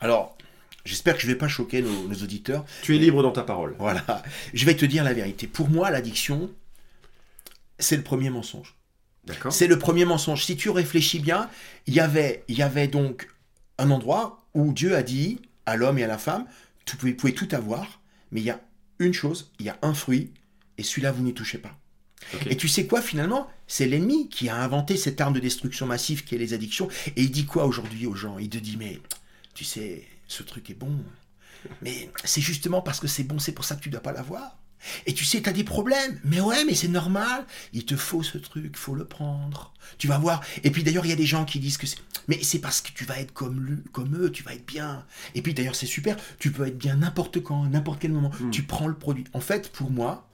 Alors, 0.00 0.36
j'espère 0.84 1.14
que 1.14 1.22
je 1.22 1.26
ne 1.26 1.32
vais 1.32 1.38
pas 1.38 1.48
choquer 1.48 1.80
nos, 1.80 2.06
nos 2.06 2.16
auditeurs. 2.16 2.66
Tu 2.82 2.94
es 2.94 2.98
libre 2.98 3.22
dans 3.22 3.30
ta 3.32 3.42
parole. 3.42 3.74
Voilà, 3.78 4.22
je 4.52 4.66
vais 4.66 4.76
te 4.76 4.84
dire 4.84 5.04
la 5.04 5.14
vérité. 5.14 5.46
Pour 5.46 5.70
moi, 5.70 5.90
l'addiction, 5.90 6.50
c'est 7.78 7.96
le 7.96 8.02
premier 8.02 8.28
mensonge. 8.28 8.74
C'est 9.50 9.66
le 9.66 9.78
premier 9.78 10.04
mensonge. 10.04 10.44
Si 10.44 10.56
tu 10.56 10.70
réfléchis 10.70 11.20
bien, 11.20 11.48
il 11.86 11.94
y 11.94 12.00
avait, 12.00 12.44
il 12.48 12.56
y 12.56 12.62
avait 12.62 12.88
donc 12.88 13.28
un 13.78 13.90
endroit 13.90 14.44
où 14.54 14.72
Dieu 14.72 14.94
a 14.94 15.02
dit 15.02 15.40
à 15.66 15.76
l'homme 15.76 15.98
et 15.98 16.04
à 16.04 16.06
la 16.06 16.18
femme, 16.18 16.46
pouvez, 16.84 17.12
vous 17.12 17.16
pouvez 17.16 17.34
tout 17.34 17.48
avoir, 17.52 18.00
mais 18.30 18.40
il 18.40 18.44
y 18.44 18.50
a 18.50 18.60
une 18.98 19.14
chose, 19.14 19.50
il 19.58 19.66
y 19.66 19.68
a 19.68 19.78
un 19.82 19.94
fruit, 19.94 20.32
et 20.78 20.82
celui-là, 20.82 21.12
vous 21.12 21.22
n'y 21.22 21.34
touchez 21.34 21.58
pas. 21.58 21.76
Et 22.46 22.56
tu 22.56 22.68
sais 22.68 22.86
quoi 22.86 23.02
finalement? 23.02 23.50
C'est 23.66 23.86
l'ennemi 23.86 24.28
qui 24.28 24.48
a 24.48 24.56
inventé 24.56 24.96
cette 24.96 25.20
arme 25.20 25.34
de 25.34 25.40
destruction 25.40 25.86
massive 25.86 26.24
qui 26.24 26.34
est 26.34 26.38
les 26.38 26.54
addictions. 26.54 26.88
Et 27.16 27.22
il 27.22 27.30
dit 27.30 27.44
quoi 27.44 27.66
aujourd'hui 27.66 28.06
aux 28.06 28.14
gens? 28.14 28.38
Il 28.38 28.48
te 28.48 28.58
dit 28.58 28.76
mais 28.78 28.98
tu 29.52 29.64
sais, 29.64 30.06
ce 30.26 30.42
truc 30.42 30.70
est 30.70 30.74
bon. 30.74 30.96
Mais 31.82 32.10
c'est 32.24 32.40
justement 32.40 32.82
parce 32.82 33.00
que 33.00 33.06
c'est 33.06 33.24
bon, 33.24 33.38
c'est 33.38 33.52
pour 33.52 33.64
ça 33.64 33.76
que 33.76 33.80
tu 33.80 33.90
dois 33.90 34.00
pas 34.00 34.12
l'avoir. 34.12 34.58
Et 35.06 35.14
tu 35.14 35.24
sais, 35.24 35.40
tu 35.40 35.48
as 35.48 35.52
des 35.52 35.64
problèmes. 35.64 36.20
Mais 36.24 36.40
ouais, 36.40 36.64
mais 36.64 36.74
c'est 36.74 36.88
normal. 36.88 37.46
Il 37.72 37.84
te 37.84 37.96
faut 37.96 38.22
ce 38.22 38.38
truc, 38.38 38.76
faut 38.76 38.94
le 38.94 39.04
prendre. 39.04 39.72
Tu 39.98 40.08
vas 40.08 40.18
voir. 40.18 40.42
Et 40.62 40.70
puis 40.70 40.82
d'ailleurs, 40.82 41.06
il 41.06 41.10
y 41.10 41.12
a 41.12 41.16
des 41.16 41.26
gens 41.26 41.44
qui 41.44 41.58
disent 41.60 41.78
que 41.78 41.86
c'est... 41.86 41.98
Mais 42.28 42.42
c'est 42.42 42.58
parce 42.58 42.80
que 42.80 42.90
tu 42.94 43.04
vas 43.04 43.18
être 43.18 43.32
comme, 43.32 43.60
lui, 43.60 43.76
comme 43.92 44.16
eux, 44.16 44.32
tu 44.32 44.42
vas 44.42 44.54
être 44.54 44.66
bien. 44.66 45.04
Et 45.34 45.42
puis 45.42 45.52
d'ailleurs, 45.54 45.74
c'est 45.74 45.86
super. 45.86 46.16
Tu 46.38 46.50
peux 46.50 46.66
être 46.66 46.78
bien 46.78 46.96
n'importe 46.96 47.42
quand, 47.42 47.64
n'importe 47.66 48.00
quel 48.00 48.12
moment. 48.12 48.30
Mm. 48.40 48.50
Tu 48.50 48.62
prends 48.62 48.88
le 48.88 48.94
produit. 48.94 49.24
En 49.32 49.40
fait, 49.40 49.70
pour 49.70 49.90
moi, 49.90 50.28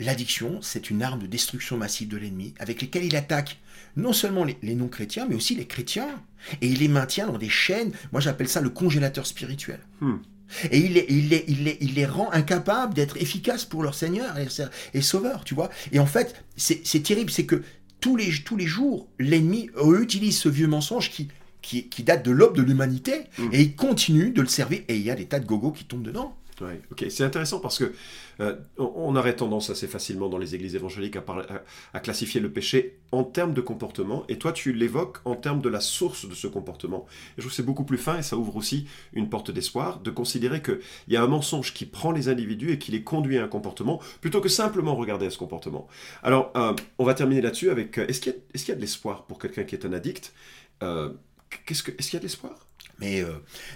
L'addiction, 0.00 0.60
c'est 0.62 0.90
une 0.90 1.02
arme 1.02 1.18
de 1.20 1.26
destruction 1.26 1.76
massive 1.76 2.08
de 2.08 2.16
l'ennemi 2.16 2.54
avec 2.60 2.80
laquelle 2.80 3.04
il 3.04 3.16
attaque 3.16 3.58
non 3.96 4.12
seulement 4.12 4.44
les, 4.44 4.56
les 4.62 4.76
non-chrétiens, 4.76 5.26
mais 5.28 5.34
aussi 5.34 5.56
les 5.56 5.66
chrétiens. 5.66 6.22
Et 6.60 6.68
il 6.68 6.78
les 6.78 6.88
maintient 6.88 7.26
dans 7.26 7.38
des 7.38 7.48
chaînes, 7.48 7.92
moi 8.12 8.20
j'appelle 8.20 8.48
ça 8.48 8.60
le 8.60 8.70
congélateur 8.70 9.26
spirituel. 9.26 9.80
Hmm. 10.00 10.18
Et 10.70 10.78
il 10.78 10.92
les, 10.94 11.06
il, 11.08 11.28
les, 11.28 11.44
il, 11.48 11.64
les, 11.64 11.78
il 11.80 11.94
les 11.94 12.06
rend 12.06 12.30
incapables 12.32 12.94
d'être 12.94 13.16
efficaces 13.18 13.64
pour 13.64 13.82
leur 13.82 13.94
Seigneur 13.94 14.38
et, 14.38 14.46
et 14.94 15.02
Sauveur, 15.02 15.44
tu 15.44 15.54
vois. 15.54 15.70
Et 15.92 15.98
en 15.98 16.06
fait, 16.06 16.34
c'est 16.56 17.02
terrible, 17.02 17.30
c'est 17.30 17.46
que 17.46 17.62
tous 18.00 18.16
les, 18.16 18.30
tous 18.44 18.56
les 18.56 18.66
jours, 18.66 19.08
l'ennemi 19.18 19.70
utilise 20.00 20.38
ce 20.38 20.48
vieux 20.48 20.68
mensonge 20.68 21.10
qui, 21.10 21.28
qui, 21.62 21.88
qui 21.88 22.02
date 22.02 22.24
de 22.24 22.30
l'aube 22.30 22.56
de 22.56 22.62
l'humanité, 22.62 23.24
Mm. 23.38 23.48
et 23.52 23.62
il 23.62 23.74
continue 23.76 24.30
de 24.30 24.40
le 24.40 24.48
servir, 24.48 24.80
et 24.88 24.96
il 24.96 25.02
y 25.02 25.10
a 25.10 25.14
des 25.14 25.26
tas 25.26 25.40
de 25.40 25.46
gogos 25.46 25.72
qui 25.72 25.84
tombent 25.84 26.02
dedans. 26.02 26.36
Ouais, 26.60 26.80
ok, 26.90 27.06
c'est 27.08 27.22
intéressant 27.22 27.60
parce 27.60 27.78
que 27.78 27.92
euh, 28.40 28.56
on, 28.78 29.14
aurait 29.14 29.36
tendance 29.36 29.70
assez 29.70 29.86
facilement 29.86 30.28
dans 30.28 30.38
les 30.38 30.56
églises 30.56 30.74
évangéliques 30.74 31.16
à, 31.92 32.00
classifier 32.00 32.40
le 32.40 32.50
péché 32.50 32.98
en 33.12 33.22
termes 33.22 33.54
de 33.54 33.60
comportement, 33.60 34.24
et 34.28 34.38
toi 34.38 34.52
tu 34.52 34.72
l'évoques 34.72 35.18
en 35.24 35.36
termes 35.36 35.60
de 35.60 35.68
la 35.68 35.80
source 35.80 36.28
de 36.28 36.34
ce 36.34 36.48
comportement. 36.48 37.06
Je 37.36 37.42
trouve 37.42 37.50
que 37.52 37.56
c'est 37.56 37.62
beaucoup 37.62 37.84
plus 37.84 37.98
fin 37.98 38.18
et 38.18 38.22
ça 38.22 38.36
ouvre 38.36 38.56
aussi 38.56 38.88
une 39.12 39.28
porte 39.28 39.52
d'espoir 39.52 40.00
de 40.00 40.10
considérer 40.10 40.60
qu'il 40.60 40.80
y 41.08 41.16
a 41.16 41.22
un 41.22 41.28
mensonge 41.28 41.74
qui 41.74 41.86
prend 41.86 42.10
les 42.10 42.28
individus 42.28 42.72
et 42.72 42.78
qui 42.78 42.90
les 42.90 43.04
conduit 43.04 43.38
à 43.38 43.44
un 43.44 43.48
comportement 43.48 44.00
plutôt 44.20 44.40
que 44.40 44.48
simplement 44.48 44.96
regarder 44.96 45.26
à 45.26 45.30
ce 45.30 45.38
comportement. 45.38 45.86
Alors, 46.24 46.52
euh, 46.56 46.74
on 46.98 47.04
va 47.04 47.14
terminer 47.14 47.40
là-dessus 47.40 47.70
avec 47.70 47.98
euh, 47.98 48.06
est-ce 48.08 48.20
qu'il 48.20 48.32
y, 48.32 48.70
a- 48.70 48.74
de 48.74 48.80
l'espoir 48.80 49.26
pour 49.26 49.38
quelqu'un 49.38 49.62
qui 49.62 49.76
est 49.76 49.86
un 49.86 49.92
addict? 49.92 50.32
Que, 50.80 51.14
Est-ce 51.68 51.82
qu'il 51.82 52.14
y 52.14 52.16
a 52.16 52.18
de 52.18 52.24
l'espoir? 52.24 52.66
Mais 52.98 53.24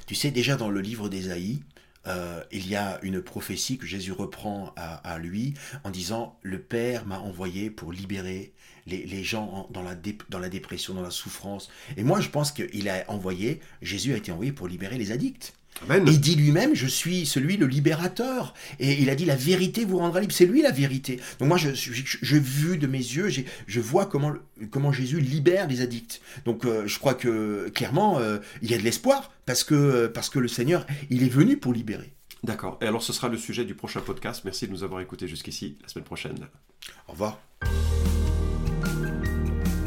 tu 0.06 0.16
sais, 0.16 0.32
déjà 0.32 0.56
dans 0.56 0.68
le 0.68 0.80
livre 0.80 1.08
d'Ésaïe, 1.08 1.62
euh, 2.06 2.42
il 2.52 2.68
y 2.68 2.76
a 2.76 2.98
une 3.02 3.22
prophétie 3.22 3.78
que 3.78 3.86
Jésus 3.86 4.12
reprend 4.12 4.72
à, 4.76 5.18
lui 5.18 5.54
en 5.84 5.90
disant 5.90 6.38
Le 6.42 6.60
Père 6.60 7.06
m'a 7.06 7.18
envoyé 7.18 7.70
pour 7.70 7.92
libérer 7.92 8.52
les, 8.86 9.22
gens 9.24 9.44
en- 9.44 9.68
dans, 9.72 9.82
la 9.82 9.94
dé- 9.94 10.18
dans 10.28 10.38
la 10.40 10.48
dépression, 10.48 10.94
dans 10.94 11.02
la 11.02 11.10
souffrance. 11.10 11.68
Et 11.96 12.02
moi, 12.04 12.20
je 12.20 12.28
pense 12.28 12.50
qu'il 12.52 12.88
a 12.88 13.04
envoyé, 13.08 13.60
Jésus 13.82 14.12
a 14.14 14.16
été 14.16 14.32
envoyé 14.32 14.52
pour 14.52 14.68
libérer 14.68 14.98
les 14.98 15.12
addicts. 15.12 15.54
Amen. 15.88 16.04
Il 16.06 16.20
dit 16.20 16.36
lui-même, 16.36 16.74
je 16.74 16.86
suis 16.86 17.26
celui 17.26 17.56
le 17.56 17.66
libérateur. 17.66 18.54
Et 18.78 19.00
il 19.02 19.10
a 19.10 19.14
dit, 19.14 19.24
la 19.24 19.36
vérité 19.36 19.84
vous 19.84 19.98
rendra 19.98 20.20
libre. 20.20 20.32
C'est 20.32 20.46
lui 20.46 20.62
la 20.62 20.70
vérité. 20.70 21.20
Donc 21.38 21.48
moi, 21.48 21.56
je, 21.56 21.70
je, 21.72 22.36
vu 22.36 22.78
de 22.78 22.86
mes 22.86 22.98
yeux, 22.98 23.28
je 23.66 23.80
vois 23.80 24.06
comment, 24.06 24.32
comment 24.70 24.92
Jésus 24.92 25.20
libère 25.20 25.66
les 25.66 25.80
addicts. 25.80 26.20
Donc 26.44 26.64
euh, 26.64 26.86
je 26.86 26.98
crois 26.98 27.14
que 27.14 27.68
clairement, 27.74 28.18
euh, 28.18 28.38
il 28.62 28.70
y 28.70 28.74
a 28.74 28.78
de 28.78 28.82
l'espoir 28.82 29.32
parce 29.46 29.64
que, 29.64 30.06
parce 30.06 30.30
que 30.30 30.38
le 30.38 30.48
Seigneur, 30.48 30.86
il 31.10 31.22
est 31.22 31.28
venu 31.28 31.56
pour 31.56 31.72
libérer. 31.72 32.12
D'accord. 32.44 32.78
Et 32.80 32.86
alors 32.86 33.02
ce 33.02 33.12
sera 33.12 33.28
le 33.28 33.38
sujet 33.38 33.64
du 33.64 33.74
prochain 33.74 34.00
podcast. 34.00 34.42
Merci 34.44 34.66
de 34.66 34.72
nous 34.72 34.82
avoir 34.84 35.00
écoutés 35.00 35.28
jusqu'ici. 35.28 35.76
La 35.82 35.88
semaine 35.88 36.04
prochaine. 36.04 36.38
Au 37.08 37.12
revoir. 37.12 37.38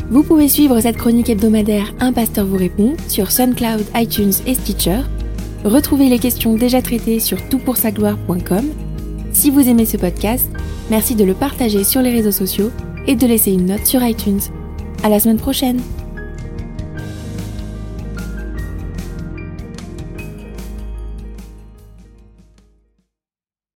Vous 0.09 0.23
pouvez 0.23 0.47
suivre 0.47 0.79
cette 0.79 0.97
chronique 0.97 1.29
hebdomadaire 1.29 1.93
Un 1.99 2.13
pasteur 2.13 2.45
vous 2.45 2.57
répond 2.57 2.95
sur 3.09 3.31
SoundCloud, 3.31 3.85
iTunes 3.95 4.33
et 4.45 4.53
Stitcher. 4.53 5.01
Retrouvez 5.65 6.09
les 6.09 6.19
questions 6.19 6.53
déjà 6.53 6.79
traitées 6.83 7.19
sur 7.19 7.41
toutpoursagloire.com. 7.49 8.65
Si 9.33 9.49
vous 9.49 9.67
aimez 9.67 9.85
ce 9.85 9.97
podcast, 9.97 10.47
merci 10.91 11.15
de 11.15 11.23
le 11.23 11.33
partager 11.33 11.83
sur 11.83 12.03
les 12.03 12.11
réseaux 12.11 12.31
sociaux 12.31 12.69
et 13.07 13.15
de 13.15 13.25
laisser 13.25 13.51
une 13.51 13.65
note 13.65 13.85
sur 13.85 14.03
iTunes. 14.03 14.41
À 15.01 15.09
la 15.09 15.19
semaine 15.19 15.39
prochaine! 15.39 15.81